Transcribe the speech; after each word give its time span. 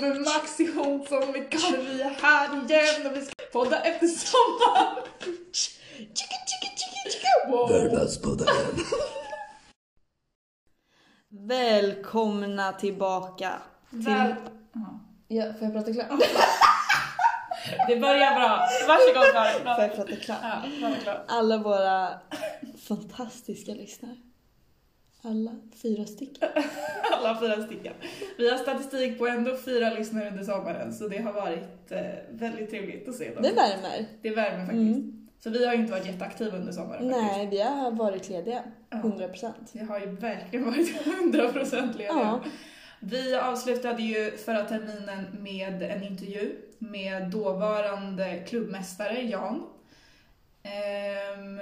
Det 0.00 0.06
är 0.06 0.06
jag 0.06 0.16
som 0.16 0.32
är 0.32 0.38
Maxi 0.38 0.64
Jonsson 0.64 1.32
med 1.32 1.50
Karin. 1.50 1.86
Vi 1.86 2.02
är 2.02 2.10
här 2.10 2.54
igen 2.54 3.06
och 3.06 3.16
vi 3.16 3.24
ska 3.24 3.34
podda 3.52 3.80
efter 3.82 4.06
sommaren. 4.06 4.96
Chicka, 5.52 6.34
chicka, 6.46 6.76
chicka, 6.76 7.10
chicka. 7.10 7.50
Wow. 7.50 7.68
Värmlandspodden. 7.70 8.46
Välkomna 11.28 12.72
tillbaka 12.72 13.52
till... 13.90 13.98
Väl- 13.98 14.34
Ja, 15.28 15.44
får 15.52 15.62
jag 15.62 15.72
prata 15.72 15.92
klart? 15.92 16.20
Det 17.88 17.96
börjar 17.96 18.34
bra. 18.34 18.68
Varsågod 18.88 19.32
Karin. 19.32 19.74
Får 19.74 19.82
jag 19.84 19.96
prata 19.96 20.16
klart? 20.16 20.38
Ja, 20.42 20.62
prata 20.80 21.00
klart. 21.02 21.24
Alla 21.28 21.58
våra 21.58 22.08
fantastiska 22.88 23.72
lyssnare. 23.72 24.16
Alla 25.26 25.50
fyra 25.82 26.06
stycken. 26.06 26.48
Alla 27.12 27.40
fyra 27.40 27.62
stycken. 27.62 27.94
Vi 28.38 28.50
har 28.50 28.58
statistik 28.58 29.18
på 29.18 29.26
ändå 29.26 29.56
fyra 29.56 29.90
lyssnare 29.90 30.30
under 30.30 30.44
sommaren 30.44 30.92
så 30.94 31.08
det 31.08 31.18
har 31.18 31.32
varit 31.32 31.92
eh, 31.92 32.00
väldigt 32.30 32.70
trevligt 32.70 33.08
att 33.08 33.14
se 33.14 33.34
dem. 33.34 33.42
Det 33.42 33.52
värmer. 33.52 34.06
Det 34.22 34.30
värmer 34.30 34.66
faktiskt. 34.66 34.96
Mm. 34.96 35.28
Så 35.38 35.50
vi 35.50 35.66
har 35.66 35.74
ju 35.74 35.80
inte 35.80 35.92
varit 35.92 36.06
jätteaktiva 36.06 36.56
under 36.56 36.72
sommaren 36.72 37.10
faktiskt. 37.10 37.36
Nej, 37.36 37.46
vi 37.46 37.62
har 37.62 37.90
varit 37.90 38.28
lediga. 38.28 38.62
Ja. 38.90 38.96
100 38.96 39.28
procent. 39.28 39.70
Vi 39.72 39.84
har 39.84 40.00
ju 40.00 40.06
verkligen 40.06 40.64
varit 40.64 41.04
100% 41.04 41.92
lediga. 41.92 42.08
Ja. 42.08 42.40
Vi 43.00 43.34
avslutade 43.34 44.02
ju 44.02 44.30
förra 44.30 44.64
terminen 44.64 45.24
med 45.42 45.82
en 45.82 46.02
intervju 46.02 46.56
med 46.78 47.30
dåvarande 47.30 48.44
klubbmästare 48.48 49.22
Jan. 49.22 49.66
Ehm, 50.62 51.60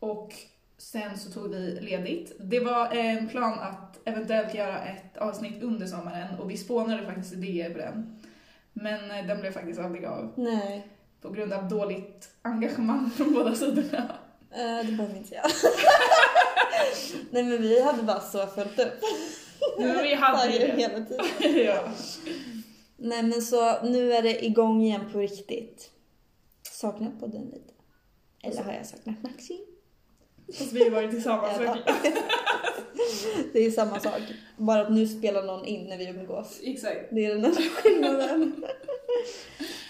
och 0.00 0.34
sen 0.80 1.18
så 1.18 1.30
tog 1.30 1.50
vi 1.50 1.80
ledigt. 1.80 2.32
Det 2.40 2.60
var 2.60 2.86
en 2.94 3.28
plan 3.28 3.58
att 3.58 4.00
eventuellt 4.04 4.54
göra 4.54 4.84
ett 4.84 5.16
avsnitt 5.16 5.62
under 5.62 5.86
sommaren 5.86 6.38
och 6.40 6.50
vi 6.50 6.56
spånade 6.56 7.06
faktiskt 7.06 7.32
idéer 7.32 7.70
på 7.70 7.78
den. 7.78 8.20
Men 8.72 9.10
eh, 9.10 9.26
den 9.26 9.40
blev 9.40 9.52
faktiskt 9.52 9.80
aldrig 9.80 10.04
av 10.04 10.32
Nej, 10.36 10.88
på 11.20 11.30
grund 11.30 11.52
av 11.52 11.68
dåligt 11.68 12.28
engagemang 12.42 13.10
från 13.10 13.34
båda 13.34 13.54
sidorna. 13.54 14.18
eh, 14.50 14.86
det 14.86 14.92
behöver 14.92 15.16
inte 15.16 15.34
jag. 15.34 15.44
Nej 17.30 17.42
men 17.44 17.62
vi 17.62 17.82
hade 17.82 18.02
bara 18.02 18.20
så 18.20 18.46
fullt 18.46 18.78
upp. 18.78 18.92
Men 19.78 20.02
vi 20.02 20.14
hade 20.14 20.52
ju 20.56 20.66
hela 20.66 21.04
tiden. 21.06 21.26
ja. 21.66 21.88
Nej 22.96 23.22
men 23.22 23.42
så 23.42 23.82
nu 23.82 24.12
är 24.12 24.22
det 24.22 24.44
igång 24.44 24.82
igen 24.82 25.12
på 25.12 25.18
riktigt. 25.18 25.90
Saknar 26.62 27.10
podden 27.20 27.42
lite? 27.44 27.72
Eller 28.42 28.62
har 28.62 28.72
jag 28.72 28.86
saknat 28.86 29.22
Maxi? 29.22 29.58
Fast 30.58 30.72
vi 30.72 30.84
har 30.84 30.90
varit 30.90 31.10
tillsammans. 31.10 31.60
Verkligen. 31.60 32.16
Det 33.52 33.66
är 33.66 33.70
samma 33.70 34.00
sak. 34.00 34.20
Bara 34.56 34.80
att 34.80 34.92
nu 34.92 35.06
spelar 35.06 35.42
någon 35.42 35.64
in 35.64 35.88
när 35.88 35.98
vi 35.98 36.08
umgås. 36.08 36.60
Exakt. 36.62 37.08
Det 37.10 37.24
är 37.24 37.34
den 37.34 37.44
enda 37.44 37.60
skillnaden. 37.60 38.64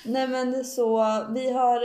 Nej 0.04 0.28
men 0.28 0.64
så, 0.64 1.24
vi 1.30 1.50
har 1.50 1.82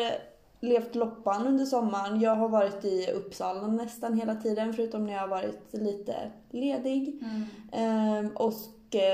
levt 0.59 0.95
loppan 0.95 1.47
under 1.47 1.65
sommaren. 1.65 2.21
Jag 2.21 2.35
har 2.35 2.49
varit 2.49 2.85
i 2.85 3.07
Uppsala 3.11 3.67
nästan 3.67 4.19
hela 4.19 4.35
tiden 4.35 4.73
förutom 4.73 5.05
när 5.05 5.13
jag 5.13 5.19
har 5.19 5.27
varit 5.27 5.67
lite 5.71 6.15
ledig. 6.51 7.23
Ehm, 7.71 8.27
och 8.27 8.53
eh, 8.53 8.53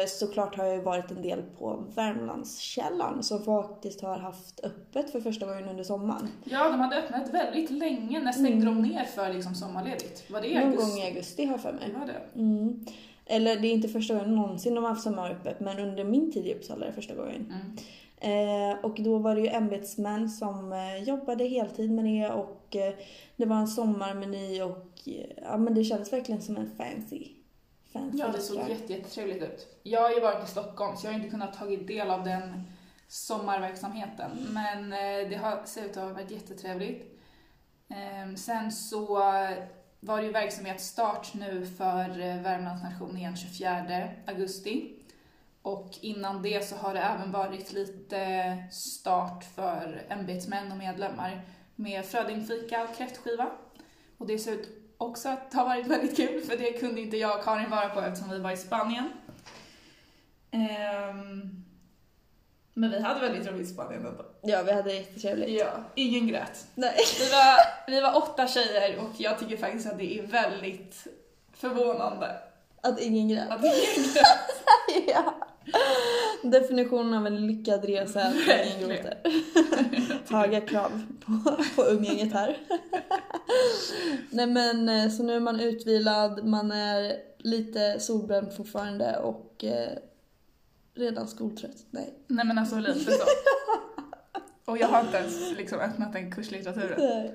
såklart 0.07 0.55
har 0.55 0.65
jag 0.65 0.75
ju 0.75 0.81
varit 0.81 1.11
en 1.11 1.21
del 1.21 1.41
på 1.59 1.83
Värmlandskällan 1.95 3.23
som 3.23 3.43
faktiskt 3.43 4.01
har 4.01 4.17
haft 4.17 4.59
öppet 4.63 5.11
för 5.11 5.21
första 5.21 5.45
gången 5.45 5.69
under 5.69 5.83
sommaren. 5.83 6.27
Ja, 6.43 6.69
de 6.69 6.79
hade 6.79 6.95
öppnat 6.95 7.33
väldigt 7.33 7.69
länge. 7.69 8.19
När 8.19 8.31
stängde 8.31 8.65
de 8.65 8.81
ner 8.81 9.05
för 9.05 9.33
liksom 9.33 9.55
sommarledigt? 9.55 10.31
Var 10.31 10.41
det 10.41 10.47
i 10.47 10.59
Någon 10.59 10.75
gång 10.75 10.97
i 10.97 11.05
augusti 11.05 11.45
har 11.45 11.53
jag 11.53 11.61
för 11.61 11.73
mig. 11.73 11.93
Var 11.99 12.07
det. 12.07 12.39
Mm. 12.39 12.85
Eller 13.25 13.55
det 13.55 13.67
är 13.67 13.71
inte 13.71 13.87
första 13.87 14.13
gången 14.13 14.35
någonsin 14.35 14.75
de 14.75 14.83
har 14.83 14.89
haft 14.89 15.03
sommaröppet 15.03 15.59
men 15.59 15.79
under 15.79 16.03
min 16.03 16.31
tid 16.31 16.47
i 16.47 16.53
Uppsala 16.53 16.85
är 16.85 16.89
det 16.89 16.95
första 16.95 17.15
gången. 17.15 17.53
Mm. 17.53 17.77
Eh, 18.21 18.85
och 18.85 19.01
då 19.01 19.17
var 19.17 19.35
det 19.35 19.41
ju 19.41 19.47
ämbetsmän 19.47 20.29
som 20.29 20.73
eh, 20.73 21.03
jobbade 21.03 21.47
heltid 21.47 21.91
med 21.91 22.05
det 22.05 22.29
och 22.29 22.75
eh, 22.75 22.93
det 23.35 23.45
var 23.45 23.55
en 23.55 23.67
sommarmeny 23.67 24.61
och 24.61 24.87
eh, 25.05 25.43
ja 25.43 25.57
men 25.57 25.73
det 25.73 25.83
kändes 25.83 26.13
verkligen 26.13 26.41
som 26.41 26.57
en 26.57 26.69
fancy, 26.77 27.27
fancy 27.93 28.17
Ja, 28.17 28.27
det 28.27 28.41
såg 28.41 28.69
jätte, 28.69 28.93
jättetrevligt 28.93 29.43
ut. 29.43 29.79
Jag 29.83 30.01
har 30.01 30.11
ju 30.11 30.19
varit 30.19 30.47
i 30.47 30.51
Stockholm 30.51 30.97
så 30.97 31.07
jag 31.07 31.11
har 31.11 31.17
inte 31.17 31.29
kunnat 31.29 31.53
tagit 31.53 31.87
del 31.87 32.11
av 32.11 32.23
den 32.23 32.63
sommarverksamheten. 33.07 34.47
Men 34.49 34.93
eh, 34.93 35.29
det 35.29 35.35
har 35.35 35.65
ser 35.65 35.85
ut 35.85 35.97
att 35.97 36.03
ha 36.03 36.13
varit 36.13 36.31
jättetrevligt. 36.31 37.21
Ehm, 37.89 38.37
Sen 38.37 38.71
så 38.71 39.05
var 39.99 40.17
det 40.17 40.23
ju 40.23 40.31
verksamhetsstart 40.31 41.33
nu 41.33 41.65
för 41.65 42.09
eh, 42.09 42.41
Värmlands 42.41 42.83
nation 42.83 43.17
igen 43.17 43.37
24 43.37 44.09
augusti. 44.27 44.97
Och 45.61 45.89
innan 46.01 46.41
det 46.41 46.65
så 46.67 46.75
har 46.75 46.93
det 46.93 46.99
även 46.99 47.31
varit 47.31 47.73
lite 47.73 48.57
start 48.71 49.43
för 49.55 50.05
ämbetsmän 50.09 50.71
och 50.71 50.77
medlemmar 50.77 51.41
med 51.75 52.05
frödingfika 52.05 52.83
och 52.83 52.95
kräftskiva. 52.95 53.51
Och 54.17 54.27
det 54.27 54.39
ser 54.39 54.51
ut 54.51 54.80
också 55.01 55.29
att 55.29 55.53
ha 55.53 55.63
varit 55.65 55.87
väldigt 55.87 56.17
kul 56.17 56.41
för 56.41 56.57
det 56.57 56.73
kunde 56.73 57.01
inte 57.01 57.17
jag 57.17 57.37
och 57.37 57.43
Karin 57.43 57.69
vara 57.69 57.89
på 57.89 58.01
eftersom 58.01 58.29
vi 58.29 58.39
var 58.39 58.51
i 58.51 58.57
Spanien. 58.57 59.09
Ehm, 60.51 61.63
men 62.73 62.91
vi 62.91 62.99
hade 63.01 63.19
väldigt 63.19 63.47
roligt 63.47 63.67
i 63.67 63.73
Spanien 63.73 64.05
ändå. 64.05 64.25
Ja, 64.41 64.63
vi 64.63 64.71
hade 64.71 64.89
det 64.89 64.95
jättetrevligt. 64.95 65.59
Ja, 65.59 65.71
ingen 65.95 66.27
grät. 66.27 66.67
Nej. 66.75 66.95
Vi 67.19 67.29
var, 67.29 67.57
vi 67.91 68.01
var 68.01 68.17
åtta 68.17 68.47
tjejer 68.47 68.99
och 68.99 69.09
jag 69.17 69.39
tycker 69.39 69.57
faktiskt 69.57 69.87
att 69.87 69.97
det 69.97 70.19
är 70.19 70.23
väldigt 70.27 71.07
förvånande 71.53 72.35
Att 72.81 72.99
ingen 72.99 73.29
grät. 73.29 73.49
att 73.49 73.63
ingen 73.63 74.13
grät. 74.13 74.63
ja. 75.07 75.47
Definitionen 76.43 77.13
av 77.13 77.27
en 77.27 77.47
lyckad 77.47 77.85
resa 77.85 78.21
är 78.21 78.77
ingen 78.77 78.89
gråter. 78.89 79.17
Höga 80.33 80.61
krav 80.61 81.05
på, 81.25 81.55
på 81.75 81.89
umgänget 81.89 82.33
här. 82.33 82.57
Nej 84.29 84.47
men 84.47 84.89
eh, 84.89 85.09
så 85.09 85.23
nu 85.23 85.35
är 85.35 85.39
man 85.39 85.59
utvilad, 85.59 86.45
man 86.45 86.71
är 86.71 87.13
lite 87.37 87.99
solbränd 87.99 88.53
fortfarande 88.53 89.17
och 89.17 89.63
eh, 89.63 89.97
redan 90.95 91.27
skoltrött. 91.27 91.85
Nej. 91.91 92.13
Nej 92.27 92.45
men 92.45 92.57
alltså 92.57 92.75
lite 92.75 93.11
så. 93.11 93.23
Och 94.65 94.77
jag 94.77 94.87
har 94.87 95.01
inte 95.01 95.17
ens 95.17 95.57
liksom 95.57 95.79
öppnat 95.79 96.13
den 96.13 96.31
kurslitteraturen. 96.31 97.31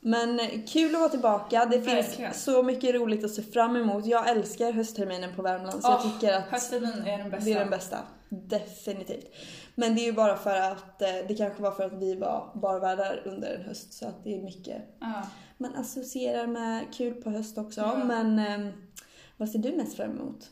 Men 0.00 0.40
kul 0.68 0.94
att 0.94 1.00
vara 1.00 1.10
tillbaka. 1.10 1.64
Det 1.66 1.78
Verkligen. 1.78 2.04
finns 2.32 2.44
så 2.44 2.62
mycket 2.62 2.94
roligt 2.94 3.24
att 3.24 3.30
se 3.30 3.42
fram 3.42 3.76
emot. 3.76 4.06
Jag 4.06 4.28
älskar 4.28 4.72
höstterminen 4.72 5.34
på 5.36 5.42
Värmland 5.42 5.82
så 5.82 5.88
Åh, 5.88 6.00
jag 6.04 6.12
tycker 6.20 6.34
att 6.34 6.44
Hösttermin 6.44 7.06
är 7.06 7.18
den 7.18 7.30
bästa. 7.30 7.44
det 7.44 7.52
är 7.52 7.58
den 7.60 7.70
bästa. 7.70 7.98
Definitivt. 8.28 9.26
Men 9.74 9.94
det 9.94 10.00
är 10.00 10.04
ju 10.04 10.12
bara 10.12 10.36
för 10.36 10.56
att 10.56 11.02
eh, 11.02 11.08
det 11.28 11.34
kanske 11.34 11.62
var 11.62 11.70
för 11.72 11.84
att 11.84 11.92
vi 11.92 12.14
var 12.14 12.50
barvärdar 12.54 13.22
under 13.24 13.54
en 13.54 13.62
höst 13.62 13.92
så 13.92 14.06
att 14.08 14.24
det 14.24 14.34
är 14.38 14.42
mycket 14.42 14.82
Ja. 15.00 15.22
man 15.58 15.74
associerar 15.76 16.46
med 16.46 16.84
kul 16.94 17.14
på 17.14 17.30
höst 17.30 17.58
också. 17.58 17.80
Ja. 17.80 18.04
Men 18.04 18.38
eh, 18.38 18.72
vad 19.36 19.48
ser 19.50 19.58
du 19.58 19.76
mest 19.76 19.96
fram 19.96 20.10
emot? 20.10 20.46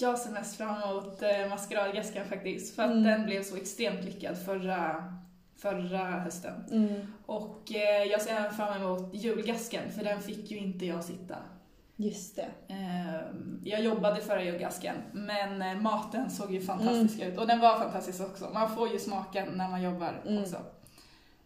Jag 0.00 0.18
ser 0.18 0.30
mest 0.30 0.56
fram 0.56 0.82
emot 0.82 1.22
eh, 1.22 1.48
maskeradgäskan 1.50 2.24
faktiskt, 2.28 2.74
för 2.76 2.82
att 2.82 2.90
Mm. 2.90 3.02
den 3.02 3.24
blev 3.24 3.42
så 3.42 3.56
extremt 3.56 4.04
lyckad 4.04 4.38
förra, 4.44 5.04
förra 5.62 5.98
hösten. 5.98 6.64
Mm, 6.70 7.00
Och 7.26 7.72
eh, 7.74 8.04
jag 8.10 8.22
ser 8.22 8.34
även 8.36 8.52
fram 8.52 8.82
emot 8.82 9.14
julgasken, 9.14 9.90
för 9.90 10.04
den 10.04 10.20
fick 10.22 10.50
ju 10.50 10.58
inte 10.58 10.86
jag 10.86 11.04
sitta. 11.04 11.36
just 11.96 12.36
det. 12.36 12.48
Eh, 12.68 13.20
jag 13.64 13.82
jobbade 13.84 14.20
förra 14.20 14.44
julgasken, 14.44 14.96
men 15.12 15.62
eh, 15.62 15.74
maten 15.82 16.30
såg 16.30 16.52
ju 16.54 16.60
fantastisk 16.60 17.20
ut. 17.22 17.38
Och 17.38 17.46
den 17.46 17.60
var 17.60 17.78
fantastisk 17.78 18.20
också. 18.20 18.50
Man 18.54 18.70
får 18.74 18.88
ju 18.88 18.98
smaka 18.98 19.44
när 19.54 19.68
man 19.68 19.82
jobbar 19.82 20.22
Mm. 20.26 20.42
också. 20.42 20.56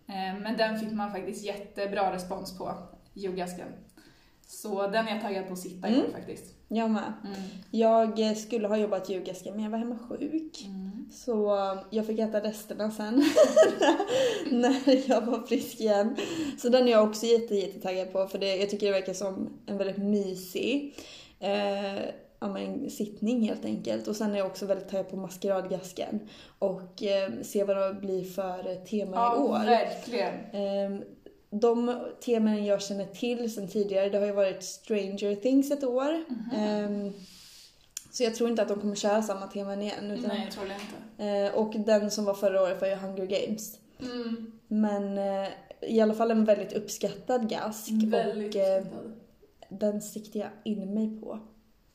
Eh, 0.07 0.41
men 0.41 0.57
den 0.57 0.79
fick 0.81 0.93
man 0.93 1.13
faktiskt 1.13 1.45
jättebra 1.45 2.13
respons 2.13 2.59
på, 2.59 2.75
julgasken. 3.15 3.69
Så 4.47 4.87
den 4.87 5.09
är 5.09 5.13
jag 5.13 5.21
taggad 5.21 5.47
på 5.47 5.53
att 5.53 5.59
sitta 5.59 5.89
i 5.89 5.95
Mm. 5.99 6.13
faktiskt. 6.13 6.55
Jag 6.69 6.91
med. 6.91 7.13
Mm. 7.25 7.41
Jag 7.71 8.21
eh, 8.31 8.35
skulle 8.35 8.69
ha 8.69 8.77
jobbat 8.77 9.09
julgaska 9.09 9.51
men 9.51 9.63
jag 9.65 9.71
var 9.71 9.79
hemma 9.79 9.99
sjuk. 10.09 10.67
Mm. 11.05 11.13
Så 11.13 11.57
eh, 11.57 11.79
jag 11.91 12.07
fick 12.07 12.19
äta 12.19 12.41
resterna 12.41 12.91
sen 12.91 13.15
när 14.51 15.11
jag 15.11 15.21
var 15.21 15.47
frisk 15.47 15.81
igen. 15.81 16.17
Så 16.59 16.69
den 16.69 16.89
är 16.89 16.93
jag 16.93 17.09
också 17.09 17.27
jätte, 17.27 17.55
jättetaggad 17.55 18.13
på 18.13 18.27
för 18.27 18.39
det, 18.39 18.57
jag 18.57 18.71
tycker 18.71 18.87
det 18.87 18.93
verkar 18.93 19.13
som 19.15 19.59
en 19.67 19.79
väldigt 19.79 19.99
mysig 19.99 20.95
eh, 21.41 22.05
ja, 22.41 22.49
men, 22.49 22.91
sittning 22.91 23.49
helt 23.49 23.65
enkelt. 23.65 24.09
Och 24.09 24.17
sen 24.17 24.35
är 24.35 24.39
jag 24.39 24.47
också 24.47 24.67
väldigt 24.67 24.89
taggad 24.89 25.09
på 25.11 25.17
maskeradgasken 25.17 26.21
och 26.59 27.03
eh, 27.03 27.31
se 27.43 27.65
vad 27.65 27.77
det 27.77 27.95
blir 28.01 28.25
för 28.25 28.71
eh, 28.71 28.77
tema 28.77 29.17
i 29.17 29.39
år. 29.39 29.59
Ja, 29.59 29.65
verkligen. 29.65 30.35
Ehm, 30.53 31.03
De 31.51 32.01
teman 32.25 32.65
jag 32.65 32.83
känner 32.83 33.07
till 33.07 33.55
sen 33.55 33.69
tidigare, 33.69 34.09
det 34.09 34.19
har 34.19 34.27
ju 34.27 34.33
varit 34.33 34.63
Stranger 34.65 35.35
Things 35.35 35.71
ett 35.71 35.85
år. 35.85 36.25
Mhm. 36.29 36.51
Ehm, 36.57 37.13
Så 38.15 38.23
jag 38.23 38.35
tror 38.35 38.51
inte 38.51 38.63
att 38.63 38.69
de 38.69 38.81
kommer 38.81 38.95
köra 38.95 39.23
samma 39.23 39.47
teman 39.47 39.83
igen. 39.83 40.11
Utan, 40.11 40.29
Nej, 40.29 40.43
jag 40.45 40.53
tror 40.53 40.65
det 40.65 40.75
inte. 40.75 41.49
eh, 41.49 41.61
och 41.61 41.75
den 41.87 42.11
som 42.11 42.25
var 42.25 42.35
förra 42.35 42.63
året 42.63 42.81
var 42.81 42.89
ju 42.89 42.95
Hunger 42.95 43.27
Games. 43.27 43.79
Mm. 44.01 44.53
Men 44.69 45.19
eh, 45.19 45.49
i 45.81 46.01
alla 46.01 46.15
fall 46.15 46.31
en 46.31 46.45
väldigt 46.45 46.73
uppskattad 46.73 47.49
gask. 47.51 47.91
Väldigt 47.91 48.55
och 48.55 48.61
eh, 48.61 48.85
den 49.69 50.01
siktade 50.03 50.39
jag 50.39 50.73
in 50.73 50.95
mig 50.95 51.21
på. 51.21 51.39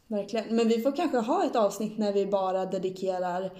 Verkligen. 0.08 0.56
Men 0.56 0.68
vi 0.68 0.82
får 0.82 0.92
kanske 0.92 1.18
ha 1.18 1.46
ett 1.46 1.56
avsnitt 1.56 1.98
när 1.98 2.14
vi 2.14 2.26
bara 2.26 2.66
dedikerar 2.66 3.52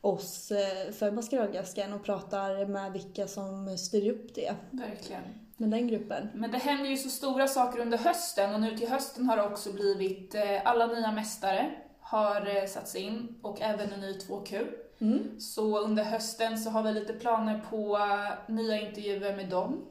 oss 0.00 0.50
eh, 0.50 0.92
för 0.92 1.10
maskeradgasken 1.10 1.92
och 1.92 2.04
pratar 2.04 2.66
med 2.66 2.92
vilka 2.92 3.28
som 3.28 3.78
styr 3.78 4.10
upp 4.12 4.34
det 4.34 4.54
Verkligen. 4.70 5.22
med 5.56 5.70
den 5.70 5.88
gruppen. 5.88 6.28
Men 6.34 6.50
det 6.50 6.58
händer 6.58 6.90
ju 6.90 6.96
så 6.96 7.08
stora 7.08 7.46
saker 7.48 7.80
under 7.80 7.98
hösten 7.98 8.54
och 8.54 8.60
nu 8.60 8.78
till 8.78 8.88
hösten 8.88 9.26
har 9.28 9.36
det 9.36 9.42
också 9.42 9.72
blivit 9.72 10.34
eh, 10.34 10.42
alla 10.64 10.86
nya 10.86 11.12
mästare 11.12 11.70
har 12.04 12.56
eh, 12.56 12.66
satts 12.66 12.94
in 12.96 13.34
och 13.42 13.60
även 13.60 13.92
en 13.92 14.00
ny 14.00 14.12
2Q. 14.12 14.66
Mm. 14.98 15.40
Så 15.40 15.78
under 15.78 16.04
hösten 16.04 16.58
så 16.58 16.70
har 16.70 16.82
vi 16.82 16.92
lite 16.92 17.12
planer 17.12 17.60
på 17.70 17.96
eh, 17.96 18.54
nya 18.54 18.80
intervjuer 18.80 19.36
med 19.36 19.48
dem. 19.48 19.84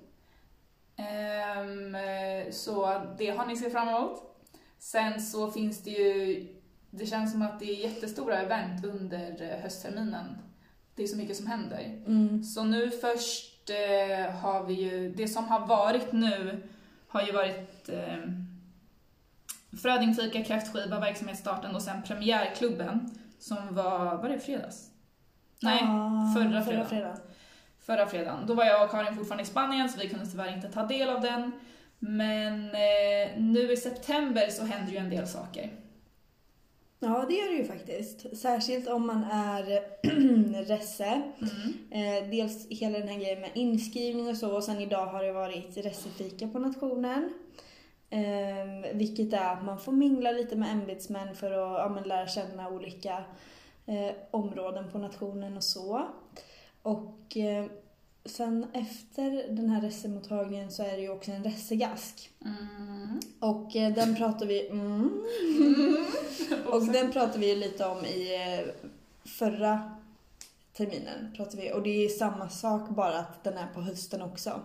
Ehm, 0.95 1.95
eh, 1.95 2.51
så 2.51 3.01
det 3.18 3.30
har 3.30 3.45
ni 3.45 3.57
sett 3.57 3.71
fram 3.71 3.88
emot. 3.88 4.21
Sen 4.80 5.21
så 5.21 5.51
finns 5.51 5.83
det 5.83 5.92
ju, 5.92 6.48
det 6.89 7.06
känns 7.06 7.31
som 7.31 7.42
att 7.42 7.60
det 7.60 7.65
är 7.65 7.89
jättestora 7.89 8.39
event 8.39 8.86
under 8.86 9.59
höstterminen. 9.62 10.38
Det 10.95 11.04
är 11.04 11.07
så 11.07 11.18
mycket 11.18 11.38
som 11.38 11.48
händer. 11.48 12.01
Mm. 12.07 12.44
Så 12.44 12.63
nu 12.63 12.92
först 12.92 13.69
har 14.42 14.63
vi 14.63 14.74
ju, 14.74 15.13
det 15.13 15.27
som 15.27 15.45
har 15.45 15.68
varit 15.68 16.12
nu 16.12 16.63
har 17.07 17.21
ju 17.21 17.31
varit 17.31 17.89
eh, 17.89 18.18
Frödingfika, 19.81 20.44
kräftskiva, 20.44 21.00
verksamhetsstarten 21.00 21.75
och 21.75 21.81
sen 21.81 22.02
premiärklubben 22.04 23.10
som 23.40 23.58
var, 23.75 24.16
var 24.18 24.30
det 24.30 24.40
fredags? 24.40 24.90
Nej, 25.62 25.80
Ah, 25.84 26.34
förra 26.36 26.50
förra 26.50 26.64
fredagen. 26.64 26.88
fredagen. 26.88 27.18
förra 27.80 28.08
fredagen. 28.08 28.48
Då 28.48 28.54
var 28.54 28.66
jag 28.66 28.84
och 28.86 28.92
Karin 28.92 29.16
fortfarande 29.16 29.44
i 29.44 29.46
Spanien 29.48 29.90
så 29.90 30.00
vi 30.00 30.10
kunde 30.10 30.25
tyvärr 30.25 30.56
inte 30.56 30.68
ta 30.72 30.86
del 30.86 31.10
av 31.10 31.22
den. 31.22 31.52
Men 32.00 32.66
eh, 32.66 33.38
nu 33.38 33.72
i 33.72 33.78
september 33.78 34.50
så 34.50 34.64
händer 34.66 34.92
ju 34.92 34.98
en 34.98 35.10
del 35.10 35.28
saker. 35.28 35.70
Ja, 37.00 37.26
det 37.30 37.34
gör 37.36 37.52
det 37.52 37.58
ju 37.58 37.66
faktiskt. 37.66 38.38
Särskilt 38.38 38.88
om 38.88 39.08
man 39.08 39.24
är 39.24 39.64
resse. 40.68 41.22
Eh, 41.92 42.30
dels 42.31 42.68
hela 42.69 43.00
den 43.00 43.08
här 43.08 43.19
grejen 43.19 43.42
med 43.42 43.50
inskrivning 43.54 44.28
och 44.30 44.38
så 44.38 44.56
och 44.56 44.64
sen 44.64 44.80
idag 44.80 45.06
har 45.06 45.24
det 45.24 45.31
varit 45.31 45.78
resefika 45.78 46.48
på 46.48 46.60
nationen. 46.60 47.34
Eh, 48.13 48.94
vilket 48.94 49.33
är 49.33 49.54
att 49.54 49.63
man 49.63 49.80
får 49.80 49.92
mingla 49.92 50.31
lite 50.31 50.56
med 50.56 50.71
ämbetsmän 50.71 51.36
för 51.36 51.51
att 51.51 51.80
ja, 51.80 51.89
men 51.89 52.04
lära 52.04 52.27
känna 52.27 52.69
olika 52.69 53.24
eh, 53.86 54.15
områden 54.31 54.92
på 54.92 54.98
nationen 54.98 55.57
och 55.57 55.63
så. 55.63 56.07
Och 56.81 57.38
eh, 57.38 57.65
sen 58.25 58.65
efter 58.74 59.56
den 59.56 59.69
här 59.69 59.81
resemottagningen 59.81 60.71
så 60.71 60.83
är 60.83 60.92
det 60.92 61.01
ju 61.01 61.10
också 61.10 61.31
en 61.31 61.44
resegask. 61.44 62.30
Mm. 62.45 63.19
Och 63.39 63.75
eh, 63.75 63.94
den 63.94 64.16
pratar 64.16 64.45
vi... 64.45 64.68
Mm, 64.68 65.25
och 66.66 66.86
den 66.86 67.12
pratade 67.12 67.39
vi 67.39 67.50
ju 67.50 67.56
lite 67.56 67.86
om 67.86 68.06
i 68.06 68.36
eh, 68.36 68.89
förra 69.25 69.92
terminen. 70.74 71.33
Pratade 71.36 71.62
vi, 71.62 71.74
och 71.74 71.83
det 71.83 72.06
är 72.06 72.09
samma 72.09 72.50
sak 72.50 72.89
bara 72.89 73.19
att 73.19 73.44
den 73.44 73.57
är 73.57 73.68
på 73.68 73.81
hösten 73.81 74.21
också. 74.21 74.62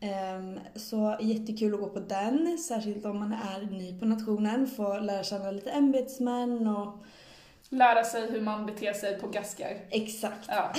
Mm. 0.00 0.14
Ehm, 0.14 0.60
så 0.74 1.16
jättekul 1.20 1.74
att 1.74 1.80
gå 1.80 1.88
på 1.88 2.00
den, 2.00 2.58
särskilt 2.58 3.04
om 3.04 3.18
man 3.18 3.32
är 3.32 3.60
ny 3.70 3.98
på 4.00 4.06
nationen. 4.06 4.66
Få 4.66 4.98
lära 4.98 5.22
känna 5.22 5.50
lite 5.50 5.70
ämbetsmän 5.70 6.66
och 6.66 6.98
Lära 7.70 8.04
sig 8.04 8.30
hur 8.30 8.40
man 8.40 8.66
beter 8.66 8.92
sig 8.92 9.18
på 9.20 9.28
gaskar. 9.28 9.86
exakt. 9.90 10.44
Ja. 10.48 10.72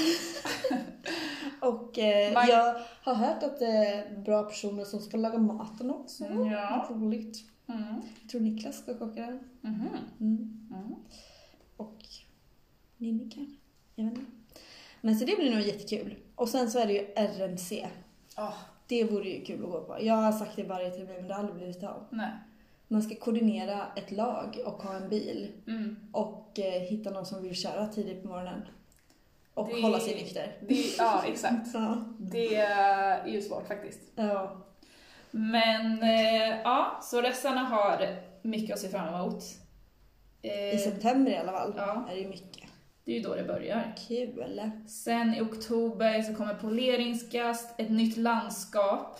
Och 1.61 1.99
eh, 1.99 2.33
Man- 2.33 2.47
jag 2.47 2.75
har 3.03 3.13
hört 3.13 3.43
att 3.43 3.59
det 3.59 3.65
är 3.65 4.17
bra 4.17 4.43
personer 4.43 4.85
som 4.85 4.99
ska 4.99 5.17
laga 5.17 5.37
maten 5.37 5.89
också. 5.91 6.23
Ja. 6.25 6.87
Roligt. 6.89 7.37
Mm. 7.67 8.01
Jag 8.21 8.29
tror 8.29 8.41
Niklas 8.41 8.77
ska 8.77 8.93
koka 8.97 9.21
den. 9.21 9.39
Mhm. 9.61 9.87
Mm. 10.19 10.67
Mm. 10.71 10.95
Och 11.77 11.97
Ninni 12.97 13.29
kanske? 13.31 13.55
Jag 13.95 14.05
vet 14.05 14.13
inte. 14.17 14.31
Men 15.01 15.19
så 15.19 15.25
det 15.25 15.35
blir 15.35 15.51
nog 15.55 15.61
jättekul. 15.61 16.15
Och 16.35 16.49
sen 16.49 16.71
så 16.71 16.79
är 16.79 16.87
det 16.87 16.93
ju 16.93 17.05
RMC. 17.15 17.87
Ah, 18.35 18.53
Det 18.89 19.03
vore 19.03 19.29
ju 19.29 19.45
kul 19.45 19.63
att 19.65 19.71
gå 19.71 19.81
på. 19.81 19.97
Jag 20.01 20.13
har 20.13 20.31
sagt 20.31 20.55
det 20.55 20.63
varje 20.63 20.89
termin 20.89 21.15
men 21.15 21.27
det 21.27 21.33
har 21.33 21.39
aldrig 21.39 21.57
blivit 21.57 21.83
av. 21.83 22.05
nej. 22.09 22.31
Man 22.91 23.01
ska 23.01 23.15
koordinera 23.15 23.85
ett 23.95 24.11
lag 24.11 24.57
och 24.65 24.83
ha 24.83 24.93
en 24.95 25.09
bil. 25.09 25.51
Mm. 25.67 25.95
Och 26.13 26.59
eh, 26.59 26.81
hitta 26.81 27.09
någon 27.09 27.25
som 27.25 27.41
vill 27.43 27.55
köra 27.55 27.87
tidigt 27.87 28.21
på 28.23 28.27
morgonen. 28.29 28.61
Och 29.53 29.67
Det- 29.67 29.81
hålla 29.81 29.99
sig 29.99 30.15
nykter. 30.15 30.57
Ja, 30.97 31.23
exakt. 31.27 31.67
Ja. 31.73 31.97
Det 32.19 32.55
är 32.55 33.27
ju 33.27 33.41
svårt 33.41 33.67
faktiskt. 33.67 33.99
ja. 34.15 34.65
Men 35.31 36.03
eh, 36.03 36.61
ja, 36.63 36.99
så 37.03 37.21
resterna 37.21 37.59
har 37.61 38.15
mycket 38.41 38.73
att 38.73 38.79
se 38.79 38.89
fram 38.89 39.13
emot. 39.13 39.43
I 40.41 40.71
Eh, 40.73 40.77
september 40.79 41.31
i 41.31 41.37
alla 41.37 41.51
fall 41.51 41.73
Ja. 41.77 42.05
är 42.11 42.15
det 42.15 42.27
mycket. 42.27 42.68
Det 43.09 43.13
är 43.13 43.17
ju 43.17 43.23
då 43.23 43.35
det 43.35 43.43
börjar. 43.43 43.95
Kul. 44.07 44.71
Sen 44.87 45.33
i 45.35 45.41
oktober 45.41 46.21
så 46.21 46.33
kommer 46.33 46.53
poleringsgast, 46.53 47.73
ett 47.77 47.89
nytt 47.89 48.17
landskap. 48.17 49.19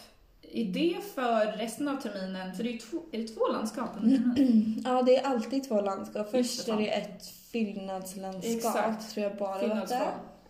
Är 0.54 0.66
det 0.66 0.98
för 1.16 1.58
resten 1.58 1.88
av 1.88 1.96
terminen? 1.96 2.54
För 2.54 2.64
det 2.64 2.74
är 2.74 2.78
två, 2.78 2.98
är 3.12 3.18
det 3.18 3.28
två 3.28 3.48
landskap? 3.48 3.90
Ja, 4.84 5.02
det 5.02 5.16
är 5.18 5.24
alltid 5.28 5.68
två 5.68 5.82
landskap. 5.82 6.32
Först 6.32 6.66
det, 6.66 6.72
är 6.72 6.78
det 6.78 6.88
ett 6.88 7.26
fyllnadslandskap, 7.52 8.56
Exakt. 8.56 9.12
tror 9.14 9.24
jag 9.28 9.38
bara. 9.38 9.62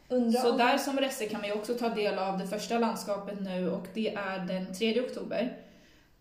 Undrar 0.10 0.42
Så 0.42 0.52
om- 0.52 0.58
där 0.58 0.78
som 0.78 0.98
resse 1.00 1.26
kan 1.26 1.40
man 1.42 1.50
ju 1.50 1.56
också 1.56 1.74
ta 1.74 1.90
del 1.90 2.20
av 2.20 2.38
det 2.38 2.48
första 2.48 2.80
landskapet 2.80 3.42
nu 3.42 3.72
och 3.72 3.88
det 3.94 4.16
är 4.16 4.40
den 4.40 4.74
3 4.74 5.02
oktober. 5.02 5.58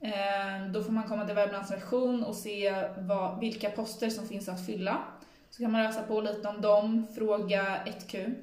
Eh, 0.00 0.70
Då 0.72 0.82
får 0.82 0.92
man 0.92 1.08
komma 1.08 1.26
till 1.26 1.34
Värmlands 1.34 1.70
version 1.72 2.24
och 2.24 2.34
se 2.34 2.88
vad, 2.98 3.40
vilka 3.40 3.70
poster 3.70 4.10
som 4.10 4.28
finns 4.28 4.48
att 4.48 4.66
fylla. 4.66 4.98
Så 5.50 5.62
kan 5.62 5.72
man 5.72 5.82
läsa 5.82 6.02
på 6.02 6.20
lite 6.20 6.48
om 6.48 6.60
dem, 6.60 7.06
fråga 7.14 7.84
1Q. 7.86 8.34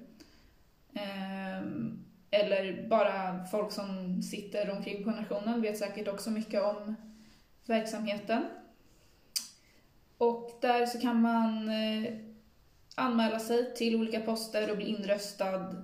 Eh, 0.93 1.61
Eller 2.31 2.87
bara 2.89 3.45
folk 3.45 3.71
som 3.71 4.21
sitter 4.21 4.71
omkring 4.71 5.03
på 5.03 5.11
nationen 5.11 5.61
vet 5.61 5.77
säkert 5.77 6.07
också 6.07 6.31
mycket 6.31 6.63
om 6.63 6.95
verksamheten. 7.65 8.45
Och 10.17 10.51
där 10.61 10.85
så 10.85 10.99
kan 10.99 11.21
man 11.21 11.69
eh, 11.69 12.13
anmäla 12.95 13.39
sig 13.39 13.75
till 13.75 13.95
olika 13.95 14.19
poster 14.19 14.71
och 14.71 14.77
bli 14.77 14.85
inröstad 14.85 15.75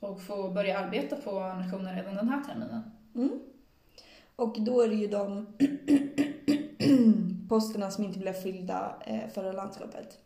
och 0.00 0.22
få 0.22 0.50
börja 0.50 0.78
arbeta 0.78 1.16
på 1.16 1.40
nationen 1.40 1.96
redan 1.96 2.14
den 2.14 2.28
här 2.28 2.44
terminen. 2.44 2.90
Mm. 3.14 3.40
Och 4.36 4.60
då 4.60 4.80
är 4.80 4.88
det 4.88 4.94
ju 4.94 5.08
de 5.08 5.46
posterna 7.48 7.90
som 7.90 8.04
inte 8.04 8.18
blev 8.18 8.32
fyllda 8.32 8.96
eh, 9.06 9.28
förra 9.28 9.52
landskapet. 9.52 10.18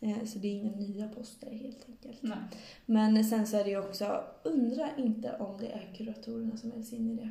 Eh, 0.00 0.24
så 0.24 0.38
det 0.38 0.48
är 0.48 0.52
inga 0.52 0.76
nya 0.76 1.08
poster 1.08 1.50
helt 1.50 1.86
enkelt. 1.88 2.22
Nej. 2.22 2.38
Men 2.86 3.24
sen 3.24 3.46
så 3.46 3.56
är 3.56 3.64
det 3.64 3.70
ju 3.70 3.78
också, 3.78 4.24
undra 4.42 4.96
inte 4.96 5.36
om 5.38 5.58
det 5.60 5.66
är 5.66 5.94
kuratorerna 5.96 6.56
som 6.56 6.72
är 6.72 6.94
in 6.94 7.10
i 7.10 7.14
det. 7.16 7.30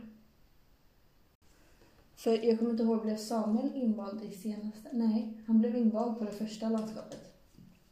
För 2.16 2.46
jag 2.46 2.60
kommer 2.60 2.72
inte 2.72 2.84
ihåg, 2.84 3.02
blev 3.02 3.18
Samuel 3.18 3.76
invald 3.76 4.24
i 4.24 4.32
senaste? 4.32 4.90
Nej, 4.92 5.44
han 5.48 5.60
blev 5.60 5.76
invald 5.76 6.20
på 6.20 6.26
det 6.26 6.32
första 6.32 6.70
landskapet. 6.70 7.34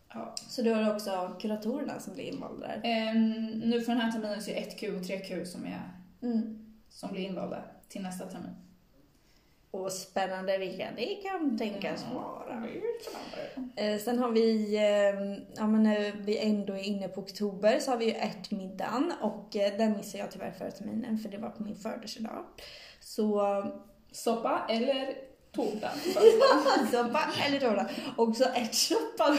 Ja. 0.09 0.33
Så 0.47 0.61
då 0.61 0.69
är 0.69 0.81
det 0.83 0.93
också 0.95 1.35
kuratorerna 1.39 1.99
som 1.99 2.13
blir 2.13 2.23
invalda 2.33 2.67
där. 2.67 2.81
Ehm, 2.83 3.51
nu 3.59 3.81
för 3.81 3.91
den 3.91 4.01
här 4.01 4.11
terminen 4.11 4.41
så 4.41 4.51
är 4.51 4.55
det 4.55 4.61
1Q 4.61 4.95
och 4.97 5.03
3Q 5.03 5.45
som, 5.45 5.65
är, 5.65 5.91
Mm. 6.21 6.65
som 6.89 7.11
blir 7.11 7.21
invalda 7.21 7.63
till 7.87 8.01
nästa 8.01 8.25
termin. 8.25 8.55
Och 9.75 9.91
spännande 9.91 10.57
vilka 10.57 10.87
det 10.97 11.15
kan 11.15 11.57
tänkas 11.57 12.05
vara. 12.13 12.63
Eh, 13.75 13.99
sen 13.99 14.19
har 14.19 14.31
vi, 14.31 14.75
eh, 14.75 15.43
ja 15.55 15.67
men 15.67 15.83
när 15.83 16.11
vi 16.25 16.37
ändå 16.37 16.73
är 16.73 16.83
inne 16.83 17.07
på 17.07 17.21
oktober 17.21 17.79
så 17.79 17.91
har 17.91 17.97
vi 17.97 18.05
ju 18.05 18.11
ärtmiddagen 18.11 19.13
och 19.21 19.55
eh, 19.55 19.77
den 19.77 19.97
missade 19.97 20.17
jag 20.17 20.31
tyvärr 20.31 20.51
förra 20.51 20.71
terminen 20.71 21.17
för 21.17 21.29
det 21.29 21.37
var 21.37 21.49
på 21.49 21.63
min 21.63 21.75
födelsedag. 21.75 22.45
Så 22.99 23.41
Soppa 24.11 24.65
eller 24.69 25.13
tårta? 25.51 25.89
soppa 26.91 27.21
eller 27.47 27.59
tårta. 27.59 27.89
Också 28.17 28.43
ärtsoppa. 28.43 29.37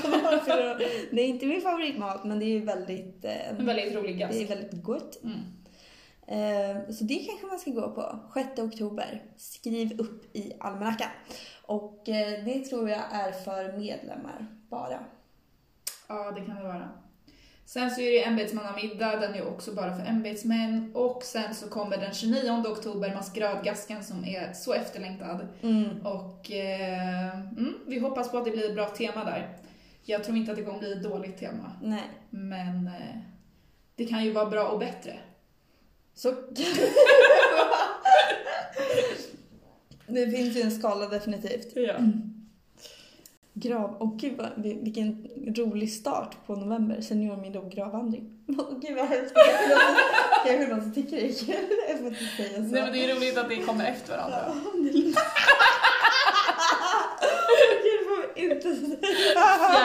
Det 1.11 1.21
är 1.21 1.26
inte 1.26 1.47
min 1.47 1.61
favoritmat 1.61 2.25
men 2.25 2.38
det 2.38 2.45
är 2.45 2.59
ju 2.59 2.64
väldigt, 2.64 3.25
En 3.25 3.66
väldigt 3.66 3.95
rolig 3.95 4.19
det 4.19 4.43
är 4.43 4.47
väldigt 4.47 4.83
gott. 4.83 5.23
Mm. 5.25 5.55
Eh, 6.28 6.92
Så 6.95 7.04
det 7.04 7.14
kanske 7.14 7.47
man 7.47 7.59
ska 7.59 7.71
gå 7.71 7.90
på. 7.90 8.18
6 8.35 8.59
oktober. 8.59 9.23
Skriv 9.37 10.00
upp 10.00 10.37
i 10.37 10.52
almanackan. 10.61 11.09
Och 11.62 12.09
eh, 12.09 12.45
det 12.45 12.61
tror 12.64 12.90
jag 12.90 13.02
är 13.12 13.33
för 13.33 13.78
medlemmar 13.78 14.47
bara. 14.71 15.04
Ja, 16.09 16.30
det 16.30 16.40
kan 16.40 16.56
det 16.56 16.62
vara. 16.62 16.88
Sen 17.64 17.90
så 17.90 18.00
är 18.00 18.11
det 18.11 18.25
ämbetsmannamiddag, 18.25 19.16
den 19.16 19.35
är 19.35 19.49
också 19.49 19.73
bara 19.75 19.97
för 19.97 20.06
ämbetsmän. 20.06 20.92
Och 20.95 21.23
sen 21.23 21.54
så 21.54 21.68
kommer 21.68 21.97
den 21.97 22.14
29 22.14 22.64
oktober 22.66 23.14
maskeradgasken 23.14 24.04
som 24.04 24.25
är 24.25 24.52
så 24.52 24.73
efterlängtad. 24.75 25.49
Mm. 25.62 26.06
Och 26.06 26.50
eh, 26.52 27.38
mm, 27.38 27.75
vi 27.87 27.99
hoppas 27.99 28.30
på 28.30 28.38
att 28.38 28.45
det 28.45 28.50
blir 28.50 28.68
ett 28.68 28.75
bra 28.75 28.88
tema 28.88 29.25
där. 29.25 29.56
Jag 30.02 30.25
tror 30.25 30.37
inte 30.37 30.52
att 30.52 30.59
det 30.59 30.64
kommer 30.64 30.78
bli 30.78 30.92
ett 30.92 31.02
dåligt 31.02 31.38
tema, 31.38 31.73
Nej. 31.83 32.02
men 32.30 32.87
eh, 32.87 33.18
det 33.95 34.04
kan 34.04 34.25
ju 34.25 34.33
vara 34.33 34.47
bra 34.47 34.68
och 34.68 34.78
bättre. 34.78 35.16
Så... 36.16 36.30
det 40.06 40.30
finns 40.30 40.56
ju 40.56 40.61
en 40.62 40.70
skala 40.78 41.06
definitivt. 41.08 41.68
Ja. 41.75 41.94
Grav... 43.54 43.96
Åh 44.00 44.16
gud 44.16 44.35
vad, 44.37 44.46
vil- 44.64 44.85
vilken 44.85 45.26
rolig 45.56 45.92
start 45.92 46.37
på 46.46 46.54
november. 46.56 47.00
Seniormiddag 47.00 47.58
och 47.61 47.70
gravvandring. 47.70 48.38
Åh 48.58 48.78
gud 48.80 48.96
vad 48.96 49.06
hemskt. 49.06 49.35
Kanske 50.46 50.66
någon 50.75 50.82
som 50.82 50.94
tycker 50.94 51.16
det 51.16 51.26
är 51.28 51.35
kul. 51.46 51.56
Jag 51.88 51.99
får 51.99 52.06
inte 52.06 52.25
säga 52.37 52.54
så. 52.56 52.61
Nej, 52.62 52.82
men 52.82 52.92
det 52.92 53.11
är 53.11 53.14
roligt 53.16 53.38
att 53.38 53.49
det 53.49 53.56
kommer 53.56 53.85
efter 53.90 54.16
varandra. 54.16 54.38
Ja, 54.46 54.54
det 54.75 54.88
är- 54.88 54.92
gud, 57.82 58.06
får 58.08 58.35
vi 58.35 58.40
inte 58.54 58.75
säga. 58.76 58.96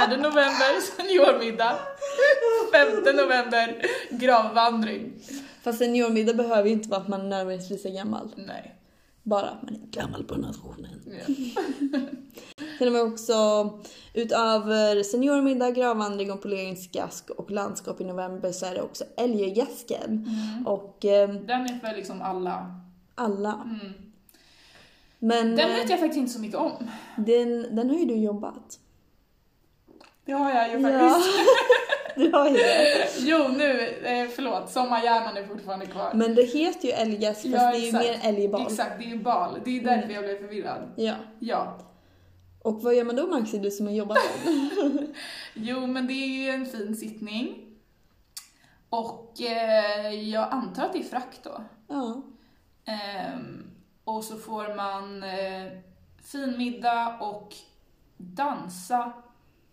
4 0.08 0.18
november 0.18 0.82
seniormiddag. 0.98 1.76
5 2.72 3.16
november 3.16 3.86
gravvandring. 4.10 5.14
Fast 5.64 5.80
seniormiddag 5.80 6.34
behöver 6.34 6.64
ju 6.66 6.74
inte 6.74 6.90
vara 6.90 7.02
att 7.02 7.08
man 7.08 7.30
nödvändigtvis 7.30 7.86
är 7.86 7.90
gammal. 7.90 8.34
Nej. 8.48 8.76
Bara 9.24 9.50
att 9.50 9.62
man 9.64 9.74
är 9.76 9.80
gammal 10.02 10.24
på 10.24 10.36
nationen. 10.36 11.02
Ja. 11.06 11.36
Sen 12.78 12.88
har 12.88 13.06
vi 13.06 13.12
också 13.14 13.34
utöver 14.14 15.04
seniormiddag, 15.04 15.72
gravvandring 15.72 16.32
och 16.32 16.42
poleringsgask 16.42 17.30
och 17.30 17.52
landskap 17.52 18.02
i 18.02 18.04
november 18.04 18.52
så 18.52 18.66
är 18.66 18.74
det 18.76 18.82
också 18.82 19.04
älggasken. 19.18 20.04
Mm. 20.28 20.68
Och 20.68 21.06
eh, 21.06 21.30
Den 21.30 21.62
är 21.62 21.80
för 21.80 21.96
liksom 21.96 22.22
alla. 22.22 22.76
alla. 23.16 23.54
Mm. 23.82 23.94
Men 25.20 25.56
Den 25.56 25.70
eh, 25.70 25.76
vet 25.76 25.90
jag 25.90 26.00
faktiskt 26.00 26.18
inte 26.20 26.32
så 26.34 26.40
mycket 26.42 26.58
om. 26.58 26.72
den, 27.18 27.76
den 27.76 27.90
har 27.90 27.98
ju 27.98 28.06
du 28.06 28.16
jobbat. 28.16 28.80
Det 30.26 30.32
har 30.32 30.52
jag 30.52 30.72
ju 30.72 30.80
Ja, 30.90 31.10
faktiskt. 31.10 31.40
du 32.22 32.32
har 32.32 32.50
ju 32.50 32.54
det. 32.54 33.08
Jo, 33.20 33.48
nu, 33.48 33.88
eh, 33.88 34.28
förlåt, 34.36 34.70
sommarhjärnan 34.70 35.38
är 35.38 35.44
fortfarande 35.44 35.86
kvar. 35.86 36.12
Men 36.14 36.36
det 36.36 36.44
heter 36.44 36.88
ju 36.88 36.92
älggask 36.92 37.42
fast 37.42 37.54
Ja, 37.54 37.72
det 37.72 37.78
är 37.78 37.86
ju 37.86 37.92
mer 37.92 38.20
älgbal. 38.24 38.62
Exakt, 38.62 39.00
det 39.00 39.06
är 39.06 39.10
ju 39.10 39.20
bal. 39.20 39.60
Det 39.66 39.78
är 39.78 39.84
därför 39.84 40.14
jag 40.14 40.24
blev 40.24 40.38
förvirrad. 40.40 40.92
Ja. 40.96 41.14
Ja. 41.40 41.78
Och 42.64 42.82
vad 42.82 42.96
gör 42.96 43.04
man 43.04 43.16
då 43.16 43.28
Maxi, 43.28 43.58
du 43.60 43.72
som 43.72 43.86
har 43.88 43.94
jobbat? 43.94 44.18
Jo, 45.54 45.88
men 45.88 46.08
det 46.08 46.14
är 46.14 46.28
ju 46.28 46.50
en 46.50 46.66
fin 46.66 46.96
sittning. 46.96 47.68
Och 48.90 49.42
eh, 49.42 50.14
jag 50.14 50.48
antar 50.52 50.86
att 50.86 50.94
det 50.94 51.00
är 51.00 51.04
frack 51.04 51.40
då. 51.44 51.64
Ja. 51.88 52.22
Ehm, 52.86 53.72
och 54.04 54.24
så 54.24 54.38
får 54.38 54.76
man 54.76 55.24
eh, 55.24 55.72
fin 56.24 56.58
middag 56.58 57.18
och 57.20 57.56
dansa 58.18 59.12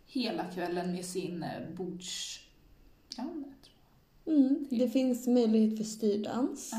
hela 0.08 0.44
kvällen 0.44 0.92
med 0.92 1.04
sin 1.04 1.42
eh, 1.42 1.68
bordsgranne. 1.76 3.44
Mm, 4.26 4.66
det 4.70 4.88
finns 4.88 5.26
möjlighet 5.26 5.78
för 5.78 5.84
styrdans. 5.84 6.72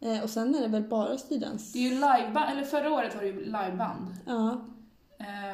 Eh, 0.00 0.22
och 0.22 0.30
sen 0.30 0.54
är 0.54 0.60
det 0.60 0.68
väl 0.68 0.88
bara 0.88 1.18
styrdans? 1.18 1.72
Det 1.72 1.78
är 1.78 1.82
ju 1.82 1.90
liveband, 1.90 2.50
eller 2.50 2.62
förra 2.62 2.92
året 2.92 3.14
var 3.14 3.22
det 3.22 3.28
ju 3.28 3.44
liveband. 3.44 4.14
Ja. 4.26 4.64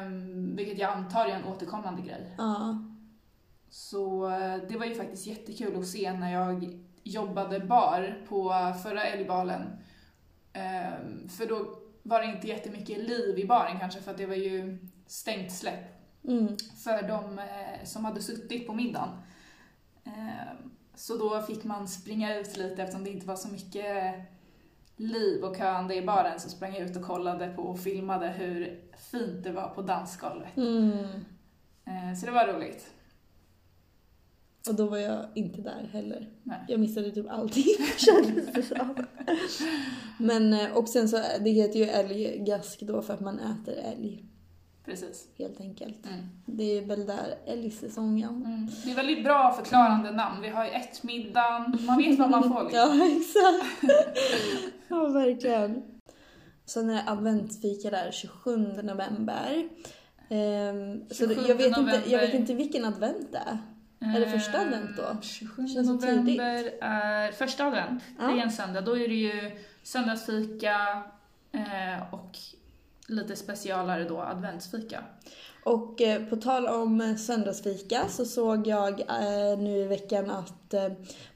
Um, 0.05 0.55
vilket 0.55 0.79
jag 0.79 0.91
antar 0.91 1.25
är 1.25 1.29
en 1.29 1.43
återkommande 1.43 2.01
grej. 2.01 2.35
Ja. 2.37 2.83
Så 3.69 4.29
eh, 4.29 4.57
det 4.69 4.77
var 4.77 4.85
ju 4.85 4.95
faktiskt 4.95 5.27
jättekul 5.27 5.79
att 5.79 5.87
se 5.87 6.13
när 6.13 6.33
jag 6.33 6.79
jobbade 7.03 7.59
bar 7.59 8.25
på 8.29 8.53
förra 8.83 9.03
älgbalen. 9.03 9.61
Ehm, 10.53 11.29
för 11.29 11.45
då 11.45 11.79
var 12.03 12.21
det 12.21 12.27
inte 12.27 12.47
jättemycket 12.47 12.97
liv 12.97 13.39
i 13.39 13.45
baren 13.45 13.79
kanske 13.79 14.01
för 14.01 14.11
att 14.11 14.17
det 14.17 14.25
var 14.25 14.35
ju 14.35 14.87
stängt 15.07 15.51
släpp 15.51 15.98
Mm. 16.27 16.57
för 16.83 17.07
de 17.07 17.39
eh, 17.39 17.85
som 17.85 18.05
hade 18.05 18.21
suttit 18.21 18.67
på 18.67 18.73
middagen. 18.73 19.09
Ehm, 20.03 20.71
så 20.95 21.17
då 21.17 21.41
fick 21.41 21.63
man 21.63 21.87
springa 21.87 22.39
ut 22.39 22.57
lite 22.57 22.81
eftersom 22.83 23.03
det 23.03 23.09
inte 23.09 23.27
var 23.27 23.35
så 23.35 23.47
mycket 23.47 24.15
liv 24.95 25.43
och 25.43 25.57
köande 25.57 25.95
i 25.95 26.01
baren 26.01 26.39
så 26.39 26.49
sprang 26.49 26.73
jag 26.75 26.89
ut 26.89 26.97
och 26.97 27.03
kollade 27.03 27.47
på 27.47 27.61
och 27.61 27.79
filmade 27.79 28.27
hur 28.27 28.81
fint 28.97 29.43
det 29.43 29.51
var 29.51 29.69
på 29.69 29.81
dansgolvet. 29.81 30.57
Mm. 30.57 31.25
Ehm, 31.85 32.15
så 32.15 32.25
det 32.25 32.31
var 32.31 32.47
roligt. 32.47 32.93
Och 34.67 34.75
då 34.75 34.87
var 34.87 34.97
jag 34.97 35.25
inte 35.35 35.61
där 35.61 35.89
heller. 35.91 36.29
Nej. 36.43 36.59
Jag 36.67 36.79
missade 36.79 37.11
typ 37.11 37.29
allting 37.29 37.63
kändes 37.97 38.53
det 38.53 38.63
som. 38.63 39.05
Men, 40.19 40.53
eh, 40.53 40.77
och 40.77 40.89
sen 40.89 41.09
så, 41.09 41.17
det 41.39 41.49
heter 41.49 41.79
ju 41.79 41.85
älggask 41.85 42.79
då 42.81 43.01
för 43.01 43.13
att 43.13 43.19
man 43.19 43.39
äter 43.39 43.73
älg. 43.73 44.28
Precis. 44.89 45.27
Helt 45.37 45.61
enkelt. 45.61 46.05
Mm. 46.05 46.29
Det 46.45 46.77
är 46.77 46.85
väl 46.85 47.05
där 47.05 47.35
älgsäsongen. 47.45 48.29
Mm. 48.45 48.67
Det 48.83 48.91
är 48.91 48.95
väldigt 48.95 49.23
bra 49.23 49.53
förklarande 49.53 50.11
namn. 50.11 50.41
Vi 50.41 50.49
har 50.49 50.65
ju 50.65 50.71
ett 50.71 51.03
middagen, 51.03 51.77
man 51.87 51.97
vet 51.97 52.19
vad 52.19 52.29
man 52.29 52.43
får. 52.43 52.63
Liksom. 52.63 52.79
Ja, 52.79 53.07
exakt. 53.17 53.93
ja, 54.87 55.07
verkligen. 55.07 55.83
Sen 56.65 56.89
är 56.89 56.93
det 56.93 57.03
adventsfika 57.11 57.89
där 57.89 58.11
27 58.11 58.57
november. 58.83 59.69
Ehm, 60.29 61.03
så 61.11 61.25
det- 61.25 61.35
27 61.35 61.47
jag, 61.49 61.55
vet 61.55 61.65
inte, 61.67 61.79
jag 61.79 61.81
november. 61.81 62.19
vet 62.19 62.33
inte 62.33 62.53
vilken 62.53 62.85
advent 62.85 63.31
det 63.31 63.37
är. 63.37 63.57
Är 64.15 64.19
det 64.19 64.31
första 64.31 64.59
advent 64.59 64.97
då? 64.97 65.03
Ehm, 65.03 65.21
27 65.21 65.67
Känns 65.67 65.87
så 65.87 65.93
november 65.93 66.71
är 66.81 67.31
första 67.31 67.65
advent. 67.65 68.03
Ja. 68.19 68.25
Det 68.27 68.39
är 68.39 68.43
en 68.43 68.51
söndag. 68.51 68.81
Då 68.81 68.97
är 68.97 69.07
det 69.07 69.15
ju 69.15 69.51
söndagsfika 69.83 71.03
eh, 71.51 72.13
och 72.13 72.37
lite 73.09 73.35
specialare 73.35 74.03
då 74.03 74.19
adventsfika. 74.21 75.03
Och 75.63 76.01
eh, 76.01 76.25
på 76.25 76.35
tal 76.35 76.67
om 76.67 77.01
eh, 77.01 77.15
söndagsfika 77.15 78.01
så 78.09 78.25
såg 78.25 78.67
jag 78.67 78.99
eh, 78.99 79.59
nu 79.59 79.77
i 79.77 79.83
veckan 79.83 80.29
att 80.31 80.73
eh, 80.73 80.87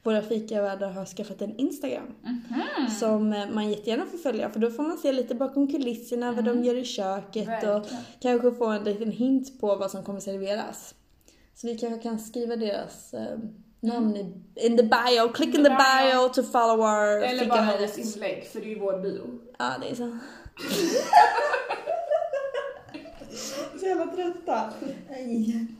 våra 0.02 0.22
fikavärdar 0.22 0.90
har 0.90 1.04
skaffat 1.04 1.42
en 1.42 1.56
Instagram. 1.56 2.14
Mhm. 2.22 2.90
Som 2.90 3.32
eh, 3.32 3.46
man 3.52 3.70
jättegärna 3.70 4.06
får 4.06 4.18
följa 4.18 4.50
för 4.50 4.60
då 4.60 4.70
får 4.70 4.82
man 4.82 4.98
se 4.98 5.12
lite 5.12 5.34
bakom 5.34 5.68
kulisserna 5.72 6.32
vad 6.32 6.44
de 6.44 6.64
gör 6.64 6.74
i 6.74 6.84
köket 6.84 7.48
och 7.48 7.68
Mm. 7.68 7.80
Verkligen. 7.82 8.02
kanske 8.20 8.50
få 8.52 8.66
en 8.66 8.84
liten 8.84 9.10
hint 9.12 9.60
på 9.60 9.76
vad 9.76 9.90
som 9.90 10.02
kommer 10.04 10.20
serveras. 10.20 10.94
Så 11.54 11.66
vi 11.66 11.78
kanske 11.78 12.02
kan 12.02 12.18
skriva 12.18 12.56
deras 12.56 13.14
namn 13.80 14.16
i 14.16 14.20
in 14.66 14.76
the 14.76 14.82
bio, 14.82 15.28
click 15.34 15.54
in 15.54 15.64
the 15.64 15.70
bio 15.70 16.28
to 16.28 16.42
follow 16.42 16.80
our 16.80 17.22
Eller 17.22 17.46
bara 17.46 17.72
ett 17.74 17.98
inlägg, 17.98 18.44
för 18.52 18.60
det 18.60 18.66
är 18.66 18.68
ju 18.68 18.78
vår 18.78 18.98
bio. 18.98 19.22
Ja, 19.58 19.72
det 19.80 19.90
är 19.90 19.94
så. 19.94 20.18
Så 23.78 23.86
jävla 23.86 24.06
trötta. 24.06 24.70
Mm. 25.08 25.76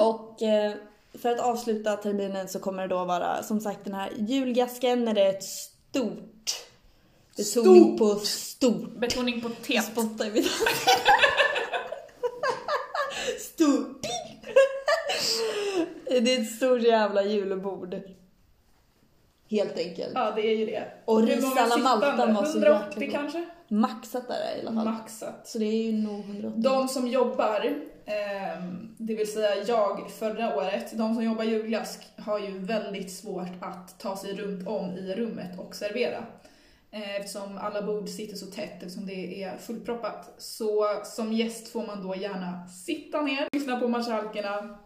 Och 0.00 0.42
eh, 0.42 0.74
för 1.14 1.30
att 1.30 1.40
avsluta 1.40 1.96
terminen 1.96 2.48
så 2.48 2.58
kommer 2.58 2.82
det 2.82 2.88
då 2.88 3.04
vara 3.04 3.42
som 3.42 3.60
sagt 3.60 3.84
den 3.84 3.94
här 3.94 4.12
julgasken 4.16 5.04
när 5.04 5.14
det 5.14 5.22
är 5.22 5.30
ett 5.30 5.44
stort 5.44 6.66
betoning 7.36 7.98
på 7.98 8.14
stort. 8.14 8.98
Betoning 8.98 9.40
på 9.40 9.48
T. 9.48 9.82
Spotta 9.82 10.26
i 10.26 10.30
mitt 10.30 10.46
Stort. 13.40 14.06
det 16.04 16.34
är 16.34 16.40
ett 16.40 16.56
stort 16.56 16.82
jävla 16.82 17.24
julbord. 17.24 17.96
Helt 19.50 19.78
enkelt. 19.78 20.12
Ja, 20.14 20.30
det 20.36 20.46
är 20.46 20.56
ju 20.56 20.66
det. 20.66 20.84
Och 21.04 21.20
Hur 21.20 21.26
ris 21.26 21.44
många 21.44 21.60
alla 21.60 21.76
Malta 21.76 22.26
var 22.26 22.44
så 22.44 22.58
180 22.58 23.02
jäkla 23.02 23.06
god. 23.06 23.12
kanske? 23.12 23.44
Maxat 23.68 24.30
är 24.30 24.54
det 24.54 24.56
i 24.62 24.66
alla 24.66 24.72
fall. 24.74 24.84
Maxat. 24.92 25.48
Så 25.48 25.58
det 25.58 25.64
är 25.64 25.82
ju 25.82 25.92
nog 25.92 26.24
180. 26.30 26.62
De 26.62 26.88
som 26.88 27.06
jobbar, 27.06 27.74
ehm, 28.06 28.94
det 28.98 29.14
vill 29.14 29.32
säga 29.32 29.64
jag 29.66 30.10
förra 30.10 30.56
året, 30.56 30.98
de 30.98 31.14
som 31.14 31.24
jobbar 31.24 31.44
julglask 31.44 32.00
har 32.18 32.38
ju 32.38 32.58
väldigt 32.58 33.12
svårt 33.12 33.52
att 33.60 33.98
ta 34.00 34.16
sig 34.16 34.34
runt 34.34 34.68
om 34.68 34.90
i 34.90 35.14
rummet 35.14 35.58
och 35.58 35.74
servera. 35.74 36.24
Eh, 36.90 37.16
Eftersom 37.16 37.58
alla 37.58 37.82
bord 37.82 38.08
sitter 38.08 38.36
så 38.36 38.46
tätt 38.46 38.82
eftersom 38.82 39.06
det 39.06 39.42
är 39.42 39.56
fullproppat. 39.58 40.34
Så 40.38 40.84
som 41.04 41.32
gäst 41.32 41.68
får 41.68 41.86
man 41.86 42.02
då 42.08 42.14
gärna 42.16 42.68
sitta 42.68 43.22
ner, 43.22 43.48
lyssna 43.52 43.80
på 43.80 43.88
marskalkerna 43.88 44.78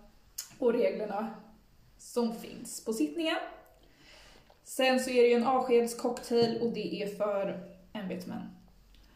och 0.58 0.72
reglerna 0.72 1.26
som 1.98 2.34
finns 2.34 2.84
på 2.84 2.92
sittningen. 2.92 3.36
Sen 4.70 5.00
så 5.00 5.10
är 5.10 5.22
det 5.22 5.28
ju 5.28 5.34
en 5.34 5.46
avskedscocktail 5.46 6.58
och 6.62 6.72
det 6.72 7.02
är 7.02 7.16
för 7.16 7.60
ämbetsmän. 7.92 8.42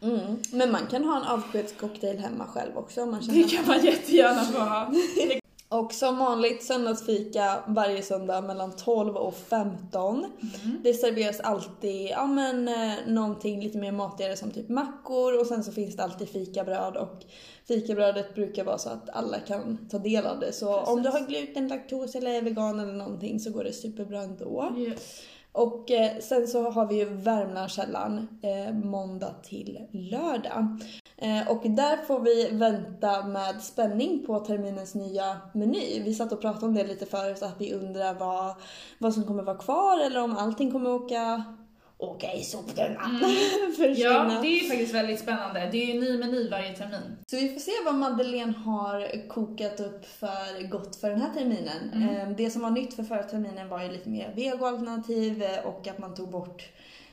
Mm. 0.03 0.37
Men 0.53 0.73
man 0.73 0.87
kan 0.87 1.05
ha 1.05 1.17
en 1.17 1.27
avskedscocktail 1.27 2.19
hemma 2.19 2.47
själv 2.47 2.77
också 2.77 3.03
om 3.03 3.11
man 3.11 3.23
känner 3.23 3.43
Det 3.43 3.49
kan 3.49 3.67
man 3.67 3.85
jättegärna 3.85 4.45
få 4.45 4.59
ha. 4.59 4.93
Och 5.81 5.93
som 5.93 6.19
vanligt 6.19 6.65
söndagsfika 6.65 7.63
varje 7.67 8.03
söndag 8.03 8.41
mellan 8.41 8.77
12 8.77 9.17
och 9.17 9.37
15. 9.37 10.19
Mm. 10.19 10.81
Det 10.83 10.95
serveras 10.95 11.41
alltid 11.41 12.11
ja, 12.11 12.27
men, 12.27 12.69
eh, 12.69 12.95
någonting 13.07 13.63
lite 13.63 13.79
mer 13.79 13.93
matigare 13.93 14.37
som 14.37 14.51
typ 14.51 14.69
mackor 14.69 15.41
och 15.41 15.47
sen 15.47 15.65
så 15.65 15.73
finns 15.73 15.97
det 15.97 16.03
alltid 16.03 16.29
fikabröd 16.29 16.97
och 16.97 17.25
fikabrödet 17.69 18.35
brukar 18.35 18.65
vara 18.65 18.79
så 18.79 18.89
att 18.89 19.11
alla 19.11 19.39
kan 19.39 19.89
ta 19.91 19.99
del 19.99 20.27
av 20.27 20.41
det. 20.41 20.53
Så 20.53 20.79
Precis. 20.79 20.95
om 20.95 21.03
du 21.03 21.09
har 21.09 21.21
gluten, 21.21 21.69
laktos 21.69 22.15
eller 22.15 22.31
är 22.31 22.43
vegan 22.43 22.81
eller 22.81 22.93
någonting 22.93 23.41
så 23.41 23.51
går 23.51 23.65
det 23.65 23.73
superbra 23.73 24.23
ändå. 24.23 24.75
Yes. 24.79 25.23
Och 25.55 25.91
eh, 25.91 26.19
sen 26.21 26.47
så 26.47 26.71
har 26.71 26.87
vi 26.87 26.95
ju 26.95 27.05
Värmlandskällan 27.05 28.29
eh, 28.43 28.75
måndag 28.75 29.35
till 29.43 29.79
lördag. 29.91 30.79
Eh, 31.17 31.49
och 31.49 31.71
där 31.71 31.97
får 31.97 32.21
vi 32.21 32.49
vänta 32.53 33.27
med 33.27 33.63
spänning 33.63 34.27
på 34.27 34.39
terminens 34.39 34.95
nya 34.95 35.37
meny. 35.55 36.03
Vi 36.05 36.15
satt 36.15 36.33
och 36.33 36.41
pratade 36.41 36.67
om 36.67 36.75
det 36.75 36.85
lite 36.85 37.07
förut, 37.07 37.43
att 37.43 37.61
vi 37.61 37.75
undrar 37.75 38.15
vad, 38.15 38.55
vad 38.99 39.15
som 39.15 39.25
kommer 39.25 39.43
vara 39.43 39.59
kvar 39.59 39.99
eller 40.07 40.23
om 40.23 40.37
allting 40.37 40.73
kommer 40.73 40.91
åka 40.91 41.45
åka 42.09 42.33
i 42.33 42.43
soptunnan. 42.43 43.17
Mm. 43.17 43.95
Ja, 43.97 44.39
det 44.43 44.49
är 44.49 44.63
ju 44.63 44.69
faktiskt 44.69 44.95
väldigt 44.95 45.21
spännande. 45.21 45.69
Det 45.73 45.83
är 45.83 45.95
ju 45.95 46.01
ny 46.01 46.19
meny 46.19 46.49
varje 46.51 46.73
termin. 46.77 47.17
Så 47.27 47.37
vi 47.37 47.49
får 47.53 47.61
se 47.61 47.73
vad 47.85 47.95
Madeleine 47.95 48.53
har 48.53 49.29
kokat 49.29 49.81
upp 49.81 50.07
för 50.07 50.69
gott 50.69 50.97
för 50.97 51.11
den 51.11 51.21
här 51.21 51.35
terminen. 51.35 51.91
Mm. 51.95 52.09
Eh, 52.31 52.37
Det 52.37 52.51
som 52.51 52.63
var 52.63 52.71
nytt 52.71 52.95
för 52.95 53.03
förra 53.03 53.23
terminen 53.23 53.69
var 53.69 53.83
ju 53.83 53.89
lite 53.93 54.09
mer 54.09 54.33
vegoalternativ 54.37 55.43
eh, 55.43 55.67
och 55.67 55.89
att 55.89 55.99
man 55.99 56.15
tog 56.15 56.31
bort 56.31 56.63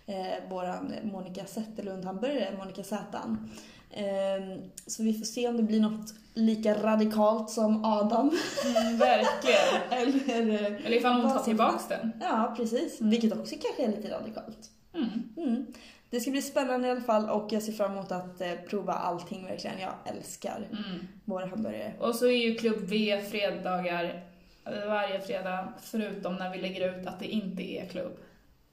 eh, 0.06 0.50
våran 0.50 0.94
Monica 1.04 1.42
Zetterlund-hamburgare, 1.46 2.58
Monica 2.58 2.84
Zätan. 2.84 3.50
Eh, 3.92 4.58
så 4.88 5.04
vi 5.04 5.14
får 5.14 5.26
se 5.26 5.48
om 5.48 5.58
det 5.58 5.64
blir 5.64 5.80
något 5.80 6.14
lika 6.34 6.74
radikalt 6.84 7.50
som 7.50 7.86
Adam. 7.86 8.32
Mm, 8.66 8.98
verkligen. 8.98 9.82
Eller, 9.92 10.54
eh, 10.66 10.86
Eller 10.86 10.98
ifall 10.98 11.22
hon 11.22 11.32
tar 11.32 11.44
tillbaks 11.44 11.88
den. 11.88 12.12
ja, 12.22 12.54
precis. 12.58 13.00
Mm. 13.00 13.10
Vilket 13.12 13.34
också 13.40 13.56
kanske 13.62 13.84
är 13.84 13.98
lite 13.98 14.14
radikalt. 14.16 14.70
Mm. 14.94 15.34
Mm. 15.38 15.74
Det 16.10 16.20
ska 16.20 16.32
bli 16.32 16.42
spännande 16.42 16.88
i 16.88 16.92
alla 16.92 17.02
fall 17.02 17.30
och 17.30 17.48
jag 17.52 17.64
ser 17.64 17.74
fram 17.74 17.92
emot 17.92 18.12
att 18.12 18.42
eh, 18.42 18.54
prova 18.70 18.94
allting 18.94 19.46
verkligen. 19.46 19.80
Jag 19.80 19.94
älskar 20.06 20.58
Mm. 20.58 21.08
våra 21.26 21.46
hamburgare. 21.46 21.94
Och 22.00 22.16
så 22.16 22.26
är 22.26 22.38
ju 22.38 22.56
Klubb 22.56 22.80
V 22.80 23.22
fredagar 23.22 24.24
eh, 24.66 24.88
varje 24.88 25.22
fredag, 25.22 25.74
förutom 25.82 26.36
när 26.36 26.52
vi 26.52 26.62
lägger 26.62 27.00
ut 27.00 27.08
att 27.08 27.20
det 27.20 27.28
inte 27.28 27.64
är 27.64 27.86
klubb. 27.86 28.18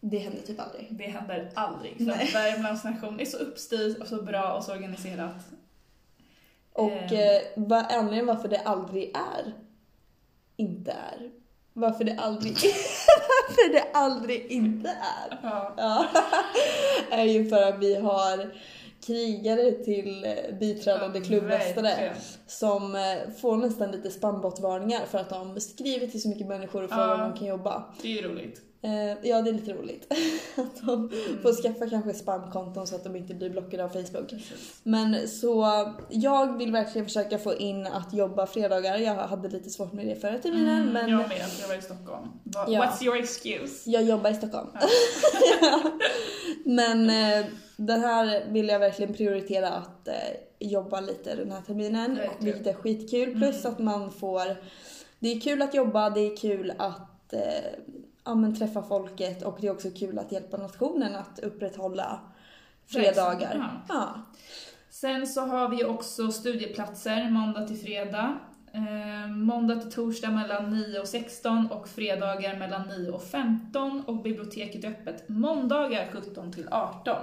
Det 0.00 0.18
händer 0.18 0.40
typ 0.42 0.60
aldrig. 0.60 0.86
Det 0.90 1.04
händer 1.06 1.50
aldrig, 1.54 1.96
för 1.96 2.32
Värmlands 2.32 2.84
nation 2.84 3.20
är 3.20 3.24
så 3.24 3.36
uppstyrt 3.36 3.98
och 3.98 4.06
så 4.06 4.22
bra 4.22 4.52
och 4.52 4.64
så 4.64 4.72
organiserat. 4.72 5.46
Och 6.72 7.12
eh, 7.12 7.42
vad 7.56 7.86
anledningen 7.92 8.26
varför 8.26 8.48
det 8.48 8.58
aldrig 8.60 9.16
är, 9.16 9.52
inte 10.56 10.90
är. 10.92 11.30
Varför 11.78 12.04
det 12.04 12.14
aldrig, 12.18 12.52
varför 13.48 13.72
det 13.72 13.84
aldrig 13.94 14.46
inte 14.46 14.88
är. 14.88 15.38
Ja. 15.42 15.74
Ja. 15.76 16.06
är 17.16 17.24
ju 17.24 17.48
för 17.48 17.62
att 17.62 17.78
vi 17.78 17.94
har 17.94 18.54
krigare 19.06 19.70
till 19.72 20.26
biträdande 20.60 21.20
klubbmästare 21.20 21.82
verkligen. 21.82 22.14
som 22.46 22.94
eh, 22.94 23.30
får 23.40 23.56
nästan 23.56 23.90
lite 23.90 24.10
spambotvarningar 24.10 25.00
för 25.10 25.18
att 25.18 25.30
de 25.30 25.60
skriver 25.60 26.06
till 26.06 26.22
så 26.22 26.28
mycket 26.28 26.46
människor 26.46 26.82
och 26.84 26.90
frågar 26.90 27.08
Ja. 27.08 27.24
om 27.24 27.30
de 27.30 27.38
kan 27.38 27.46
jobba. 27.48 27.84
Det 28.02 28.08
är 28.08 28.22
ju 28.22 28.28
roligt. 28.28 28.60
Eh, 28.82 29.28
ja, 29.28 29.42
det 29.42 29.50
är 29.50 29.54
lite 29.54 29.72
roligt. 29.72 30.12
att 30.56 30.86
de 30.86 31.10
får 31.42 31.62
skaffa 31.62 31.88
kanske 31.90 32.14
spamkonton 32.14 32.86
så 32.86 32.96
att 32.96 33.04
de 33.04 33.16
inte 33.16 33.34
blir 33.34 33.50
blockade 33.50 33.84
av 33.84 33.88
Facebook. 33.88 34.34
Men 34.82 35.28
så 35.28 35.66
jag 36.08 36.58
vill 36.58 36.72
verkligen 36.72 37.06
försöka 37.06 37.38
få 37.38 37.54
in 37.54 37.86
att 37.86 38.12
jobba 38.12 38.46
fredagar. 38.46 38.96
Jag 38.98 39.14
hade 39.14 39.48
lite 39.48 39.70
svårt 39.70 39.92
med 39.92 40.06
det 40.06 40.16
förra 40.16 40.38
terminen 40.38 40.80
Mm, 40.82 40.92
men 40.92 41.08
Jag 41.10 41.28
med, 41.28 41.40
jag 41.60 41.68
var 41.68 41.74
i 41.74 41.82
Stockholm. 41.82 42.28
Va- 42.44 42.66
Ja. 42.68 42.82
What's 42.84 43.04
your 43.04 43.16
excuse? 43.16 43.90
jag 43.90 44.02
jobbar 44.02 44.30
i 44.30 44.34
Stockholm. 44.34 44.68
Ja. 45.62 45.80
men 46.64 47.10
eh, 47.10 47.46
den 47.76 48.00
här 48.00 48.44
vill 48.48 48.68
jag 48.68 48.78
verkligen 48.78 49.14
prioritera 49.14 49.68
att 49.68 50.08
eh, 50.08 50.14
jobba 50.58 51.00
lite 51.00 51.34
den 51.34 51.52
här 51.52 51.60
terminen. 51.62 52.14
Verkligen. 52.16 52.44
Vilket 52.44 52.66
är 52.66 52.72
skitkul. 52.74 53.34
Plus 53.34 53.64
Mm. 53.64 53.72
att 53.72 53.78
man 53.78 54.10
får... 54.12 54.56
Det 55.20 55.28
är 55.32 55.40
kul 55.40 55.62
att 55.62 55.74
jobba, 55.74 56.10
det 56.10 56.20
är 56.20 56.36
kul 56.36 56.72
att 56.78 57.32
eh, 57.32 57.40
ja, 58.28 58.34
men 58.34 58.54
träffa 58.54 58.82
folket 58.82 59.42
och 59.42 59.58
det 59.60 59.66
är 59.66 59.70
också 59.70 59.90
kul 59.90 60.18
att 60.18 60.32
hjälpa 60.32 60.56
nationen 60.56 61.16
att 61.16 61.38
upprätthålla 61.38 62.20
fredagar. 62.86 63.80
Ja. 63.88 63.94
Ja. 63.94 64.22
Sen 64.90 65.26
så 65.26 65.40
har 65.40 65.68
vi 65.68 65.84
också 65.84 66.32
studieplatser 66.32 67.30
måndag 67.30 67.66
till 67.66 67.78
fredag. 67.78 68.38
Eh, 68.72 69.30
måndag 69.30 69.80
till 69.80 69.92
torsdag 69.92 70.30
mellan 70.30 70.70
9 70.70 71.00
och 71.00 71.08
16 71.08 71.66
och 71.70 71.88
fredagar 71.88 72.58
mellan 72.58 72.88
9 72.88 73.10
och 73.10 73.22
15 73.22 74.02
och 74.06 74.22
biblioteket 74.22 74.84
är 74.84 74.88
öppet 74.88 75.28
måndagar 75.28 76.08
17 76.12 76.52
till 76.52 76.68
18. 76.70 77.16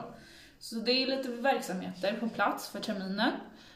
Så 0.59 0.75
det 0.75 0.91
är 0.91 1.07
lite 1.07 1.29
verksamheter 1.29 2.17
på 2.19 2.29
plats 2.29 2.69
för 2.69 2.79
terminen. 2.79 3.31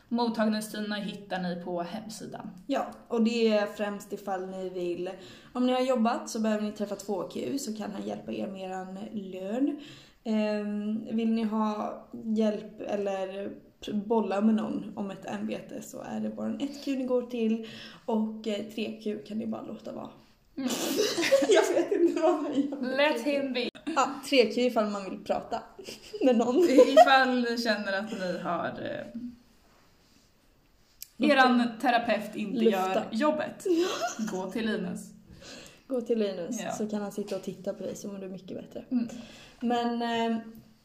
Mottagningstiderna 0.10 0.96
hittar 0.96 1.42
ni 1.42 1.62
på 1.64 1.82
hemsidan. 1.82 2.50
Ja, 2.68 2.88
och 3.08 3.24
det 3.24 3.48
är 3.48 3.66
främst 3.66 4.14
ifall 4.14 4.48
ni 4.48 4.70
vill, 4.70 5.10
om 5.54 5.66
ni 5.66 5.74
har 5.74 5.82
jobbat 5.82 6.30
så 6.30 6.40
behöver 6.40 6.64
ni 6.64 6.72
träffa 6.72 6.96
2Q 6.96 7.58
så 7.58 7.74
kan 7.74 7.92
han 7.92 8.08
hjälpa 8.08 8.32
er 8.32 8.48
med 8.48 8.72
er 8.72 9.10
lön. 9.14 9.80
Ehm, 10.24 11.16
vill 11.16 11.32
ni 11.32 11.44
ha 11.44 11.94
hjälp 12.12 12.82
eller 12.82 13.52
bolla 13.94 14.42
med 14.42 14.56
någon 14.56 14.92
om 14.96 15.12
ett 15.12 15.26
ämbete 15.26 15.82
så 15.82 16.02
är 16.02 16.20
det 16.20 16.30
bara 16.30 16.48
en 16.48 16.60
1Q 16.60 16.98
ni 16.98 17.06
går 17.06 17.22
till 17.22 17.68
och 18.06 18.48
eh, 18.48 18.66
3Q 18.76 19.26
kan 19.26 19.38
ni 19.38 19.48
bara 19.48 19.62
låta 19.62 19.92
vara. 19.92 20.10
Mm. 20.58 20.70
Jag 21.50 21.74
vet 21.74 21.92
inte 21.92 22.22
vad 22.22 22.44
man 22.44 22.54
gör. 22.54 22.98
Let 22.98 23.22
him 23.22 23.54
be! 23.54 23.70
Ja, 23.96 24.10
3Q 24.26 24.60
ifall 24.60 24.90
man 24.90 25.10
vill 25.10 25.24
prata 25.24 25.64
med 26.26 26.38
någon. 26.38 26.58
Ifall 26.70 27.42
ni 27.42 27.58
känner 27.58 28.00
att 28.00 28.12
ni 28.12 28.40
har... 28.40 28.74
Eran 31.20 31.64
terapeut 31.82 32.36
inte 32.36 32.60
Lufta. 32.60 32.80
gör 32.94 33.06
jobbet, 33.12 33.66
gå 34.32 34.52
till 34.52 34.66
Linus. 34.66 35.00
Gå 35.88 36.02
till 36.02 36.20
Linus 36.20 36.62
Ja. 36.64 36.72
så 36.72 36.88
kan 36.90 37.02
han 37.02 37.12
sitta 37.12 37.36
och 37.36 37.44
titta 37.44 37.74
på 37.74 37.84
dig 37.84 37.96
så 37.96 38.08
mår 38.08 38.18
du 38.20 38.30
mycket 38.30 38.58
bättre. 38.58 38.84
Mm. 38.92 39.08
Men, 39.60 40.02
eh, 40.32 40.38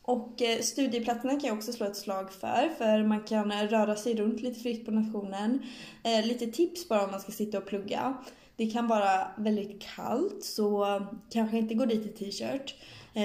och 0.02 0.42
eh, 0.42 0.58
studieplatserna 0.60 1.32
kan 1.32 1.40
jag 1.48 1.56
också 1.56 1.72
slå 1.72 1.86
ett 1.86 1.96
slag 1.96 2.32
för, 2.32 2.68
för 2.78 3.02
man 3.02 3.22
kan 3.22 3.52
eh, 3.52 3.68
röra 3.68 3.96
sig 3.96 4.14
runt 4.14 4.40
lite 4.40 4.60
fritt 4.60 4.84
på 4.84 4.90
nationen. 4.90 5.62
Eh, 6.02 6.26
Lite 6.26 6.46
tips 6.46 6.88
bara 6.88 7.04
om 7.04 7.10
man 7.10 7.20
ska 7.20 7.32
sitta 7.32 7.58
och 7.58 7.66
plugga. 7.66 8.14
Det 8.56 8.66
kan 8.70 8.86
vara 8.88 9.26
väldigt 9.38 9.82
kallt 9.96 10.44
så 10.44 11.00
kanske 11.30 11.58
inte 11.58 11.74
gå 11.74 11.84
dit 11.84 12.06
i 12.06 12.08
t-shirt. 12.30 12.74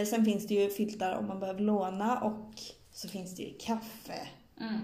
Sen 0.09 0.25
finns 0.25 0.47
det 0.47 0.53
ju 0.53 0.69
filtar 0.69 1.15
om 1.17 1.27
man 1.27 1.39
behöver 1.39 1.59
låna 1.59 2.19
och 2.19 2.53
så 2.91 3.07
finns 3.07 3.35
det 3.35 3.43
ju 3.43 3.53
kaffe 3.59 4.27
Mm. 4.61 4.79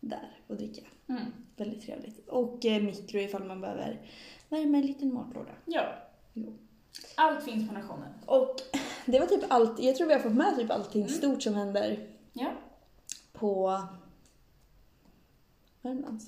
där 0.00 0.28
att 0.48 0.58
dricka. 0.58 0.82
Mm. 1.08 1.22
Väldigt 1.60 1.82
trevligt. 1.86 2.28
Och 2.28 2.64
eh, 2.66 2.82
mikro 2.82 3.18
ifall 3.20 3.44
man 3.44 3.60
behöver 3.60 4.00
värma 4.48 4.78
en 4.78 4.86
liten 4.86 5.14
matlåda. 5.14 5.50
Ja. 5.64 5.94
Jo. 6.34 6.58
Allt 7.14 7.44
finns 7.44 7.68
på 7.68 7.74
nationen. 7.74 8.08
Och 8.26 8.56
det 9.06 9.18
var 9.18 9.26
typ 9.26 9.44
allt, 9.48 9.80
jag 9.80 9.96
tror 9.96 10.06
vi 10.06 10.12
har 10.14 10.20
fått 10.20 10.32
med 10.32 10.56
typ 10.56 10.70
allting 10.70 11.02
Mm. 11.02 11.14
stort 11.14 11.42
som 11.42 11.54
händer 11.54 12.06
Ja, 12.32 12.52
på 13.32 13.82
Värmlands. 15.82 16.26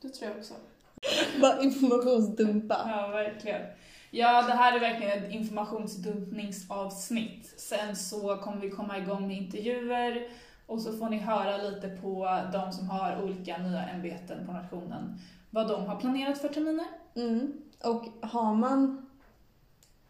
det 0.00 0.08
tror 0.08 0.30
jag 0.30 0.38
också. 0.38 0.54
Bara 1.40 1.62
informationsdumpa. 1.62 2.84
Ja, 2.88 3.06
verkligen. 3.08 3.62
Ja, 4.10 4.42
det 4.42 4.52
här 4.52 4.76
är 4.76 4.80
verkligen 4.80 5.24
ett 5.24 5.30
informationsdumpningsavsnitt. 5.32 7.60
Sen 7.60 7.96
så 7.96 8.36
kommer 8.36 8.60
vi 8.60 8.70
komma 8.70 8.98
igång 8.98 9.28
med 9.28 9.36
intervjuer 9.36 10.28
och 10.72 10.80
så 10.80 10.92
får 10.92 11.08
ni 11.08 11.16
höra 11.16 11.56
lite 11.56 11.88
på 11.88 12.38
de 12.52 12.72
som 12.72 12.90
har 12.90 13.22
olika 13.22 13.58
nya 13.58 13.88
ämbeten 13.88 14.46
på 14.46 14.52
nationen, 14.52 15.18
vad 15.50 15.68
de 15.68 15.84
har 15.84 16.00
planerat 16.00 16.38
för 16.38 16.48
terminer. 16.48 16.86
Mm. 17.14 17.52
Och 17.84 18.04
har 18.28 18.54
man 18.54 19.06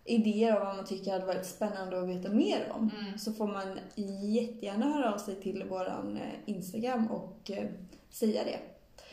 idéer 0.05 0.57
om 0.61 0.67
vad 0.67 0.77
man 0.77 0.85
tycker 0.85 1.13
hade 1.13 1.27
varit 1.27 1.47
spännande 1.47 2.01
att 2.01 2.09
veta 2.09 2.29
mer 2.29 2.73
om 2.75 2.91
Mm. 3.01 3.19
så 3.19 3.33
får 3.33 3.47
man 3.47 3.79
jättegärna 4.23 4.87
höra 4.87 5.15
av 5.15 5.19
sig 5.19 5.35
till 5.35 5.65
våran 5.65 6.17
eh, 6.17 6.55
Instagram 6.55 7.07
och 7.07 7.51
eh, 7.51 7.69
säga 8.11 8.45
det. 8.45 8.59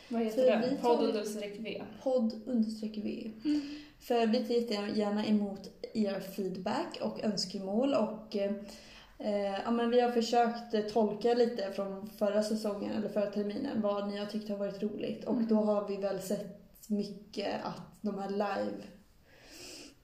Vad 0.08 0.20
För 0.20 0.24
heter 0.24 0.60
vi 0.60 0.66
den? 0.68 0.76
Podd 0.76 1.04
understreck 1.04 1.56
V. 1.58 1.82
Podd 2.02 2.40
understreck 2.46 2.96
V. 2.96 3.30
Mm. 3.44 3.60
För 4.00 4.26
vi 4.26 4.44
tar 4.44 4.54
jättegärna 4.54 5.26
emot 5.26 5.70
er 5.94 6.20
feedback 6.20 6.98
och 7.02 7.24
önskemål 7.24 7.94
och 7.94 8.36
eh, 9.20 9.34
eh, 9.54 9.60
ja, 9.64 9.70
men 9.70 9.90
vi 9.90 10.00
har 10.00 10.10
försökt 10.10 10.74
eh, 10.74 10.80
tolka 10.80 11.34
lite 11.34 11.72
från 11.72 12.10
förra 12.18 12.42
säsongen 12.42 12.92
eller 12.96 13.08
förra 13.08 13.26
terminen 13.26 13.80
vad 13.82 14.08
ni 14.08 14.18
har 14.18 14.26
tyckt 14.26 14.48
har 14.48 14.56
varit 14.56 14.82
roligt 14.82 15.24
och 15.24 15.34
Mm. 15.34 15.48
då 15.48 15.54
har 15.56 15.88
vi 15.88 15.96
väl 15.96 16.20
sett 16.20 16.60
mycket 16.88 17.54
att 17.64 17.80
de 18.00 18.18
här 18.18 18.30
live 18.30 18.82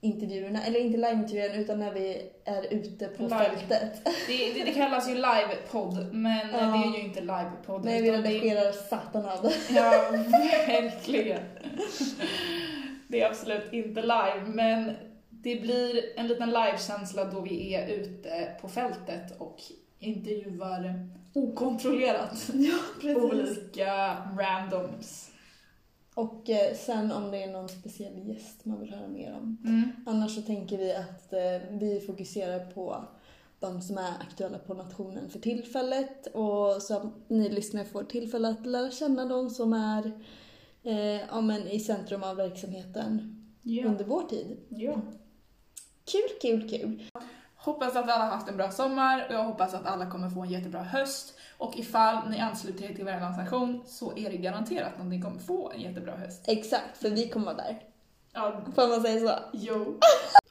intervjuerna, 0.01 0.63
eller 0.65 0.81
inte 0.81 0.97
live-intervjuerna 0.99 1.55
utan 1.55 1.79
när 1.79 1.93
vi 1.93 2.31
är 2.45 2.75
ute 2.75 3.07
på 3.07 3.23
Live. 3.23 3.39
fältet. 3.39 4.05
Det, 4.29 4.53
det, 4.55 4.65
det 4.65 4.73
kallas 4.73 5.09
ju 5.11 5.15
livepodd, 5.15 6.09
men 6.15 6.49
Ja. 6.53 6.59
det 6.59 6.89
är 6.89 6.99
ju 6.99 7.05
inte 7.09 7.21
livepodd. 7.21 7.85
När 7.85 8.03
vi 8.03 8.09
utan 8.09 8.23
det- 8.23 8.29
redigerar 8.29 8.73
satan 8.73 9.27
av 9.27 9.43
det. 9.43 9.53
Ja, 9.75 10.11
verkligen. 10.71 11.41
Det 13.09 13.21
är 13.23 13.27
absolut 13.31 13.73
inte 13.73 14.01
live, 14.03 14.43
men 14.47 14.91
det 15.47 15.61
blir 15.61 16.05
en 16.17 16.27
liten 16.27 16.49
livekänsla 16.49 17.25
då 17.25 17.41
vi 17.41 17.75
är 17.75 17.89
ute 17.89 18.57
på 18.61 18.69
fältet 18.69 19.41
och 19.41 19.63
intervjuar 19.99 21.09
okontrollerat 21.35 22.51
Ja, 22.55 23.15
olika 23.15 24.17
randoms. 24.39 25.31
Och 26.15 26.51
eh, 26.51 26.75
sen 26.75 27.13
om 27.13 27.31
det 27.31 27.43
är 27.43 27.53
någon 27.53 27.69
speciell 27.69 28.29
gäst 28.29 28.65
man 28.65 28.81
vill 28.81 28.95
höra 28.95 29.09
mer 29.09 29.35
om. 29.35 29.59
Mm. 29.65 29.91
Annars 30.07 30.35
så 30.35 30.43
tänker 30.43 30.79
vi 30.79 30.95
att 30.95 31.33
eh, 31.33 31.79
vi 31.79 32.03
fokuserar 32.07 32.67
på 32.71 33.05
de 33.61 33.81
som 33.81 33.99
är 33.99 34.11
aktuella 34.21 34.59
på 34.59 34.75
nationen 34.75 35.31
för 35.31 35.39
tillfället 35.39 36.27
och 36.27 36.83
så 36.83 36.97
att 36.97 37.29
ni 37.29 37.49
lyssnare 37.49 37.85
får 37.85 38.05
tillfälle 38.05 38.49
att 38.49 38.67
lära 38.67 38.91
känna 38.91 39.25
de 39.25 39.51
som 39.51 39.73
är 39.73 40.13
eh, 40.83 41.21
ja, 41.31 41.41
men 41.41 41.69
i 41.69 41.81
centrum 41.81 42.23
av 42.23 42.37
verksamheten 42.37 43.33
Ja. 43.63 43.87
under 43.87 44.05
vår 44.05 44.23
tid. 44.23 44.57
ja. 44.69 45.03
Kul, 46.13 46.29
kul, 46.43 46.69
kul! 46.71 47.03
Hoppas 47.57 47.97
att 47.97 48.09
alla 48.11 48.25
har 48.25 48.31
haft 48.31 48.49
en 48.49 48.57
bra 48.57 48.71
sommar 48.71 49.27
och 49.29 49.35
jag 49.35 49.45
hoppas 49.45 49.75
att 49.75 49.87
alla 49.87 50.11
kommer 50.11 50.31
få 50.31 50.43
en 50.43 50.51
jättebra 50.51 50.83
höst. 50.83 51.35
Och 51.59 51.79
ifall 51.79 52.31
ni 52.31 52.39
ansluter 52.41 52.85
er 52.85 52.95
till 52.95 53.05
vår 53.05 53.13
organisation 53.13 53.83
så 53.87 54.17
är 54.17 54.31
det 54.31 54.37
garanterat 54.37 54.93
att 55.01 55.07
ni 55.07 55.21
kommer 55.21 55.39
få 55.39 55.71
en 55.71 55.81
jättebra 55.81 56.17
höst. 56.17 56.45
Exakt, 56.49 56.99
för 56.99 57.11
vi 57.11 57.29
kommer 57.29 57.47
vara 57.47 57.57
där. 57.57 57.83
Ja, 58.33 58.61
Får 58.75 58.89
man 58.89 59.03
säga 59.03 59.21
så? 59.29 59.35
jo. 59.53 59.99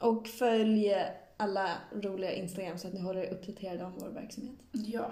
Och 0.00 0.26
följ 0.28 0.94
alla 1.36 1.68
roliga 1.92 2.32
Instagram 2.32 2.78
så 2.78 2.88
att 2.88 2.94
ni 2.94 3.00
håller 3.00 3.20
er 3.20 3.32
uppdaterade 3.32 3.84
om 3.84 3.92
vår 3.98 4.08
verksamhet. 4.08 4.56
Ja. 4.72 5.10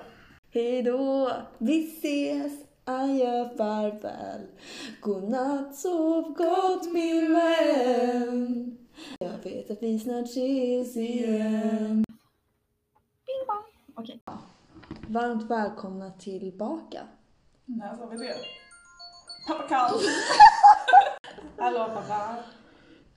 Hejdå, 0.50 1.33
vi 1.59 1.85
ses, 1.98 2.52
adjö, 2.85 3.48
farväl. 3.57 4.40
Godnatt, 5.00 5.76
sov 5.76 6.35
gott 6.35 6.92
min 6.92 7.35
vän. 7.35 8.78
Jag 9.18 9.38
vet 9.44 9.70
att 9.70 9.83
vi 9.83 9.98
snart 9.98 10.24
ses 10.24 10.96
igen. 10.96 12.04
Bing 13.26 13.46
bong. 13.46 13.94
Okej. 13.94 14.20
Varmt 15.09 15.50
välkomna 15.50 16.11
tillbaka. 16.11 17.00
När 17.64 17.96
sa 17.96 18.07
vi 18.07 18.16
det? 18.16 18.35
Pappa 19.48 19.68
Karl! 19.68 20.00
Hallå 21.59 21.90
pappa! 21.94 22.37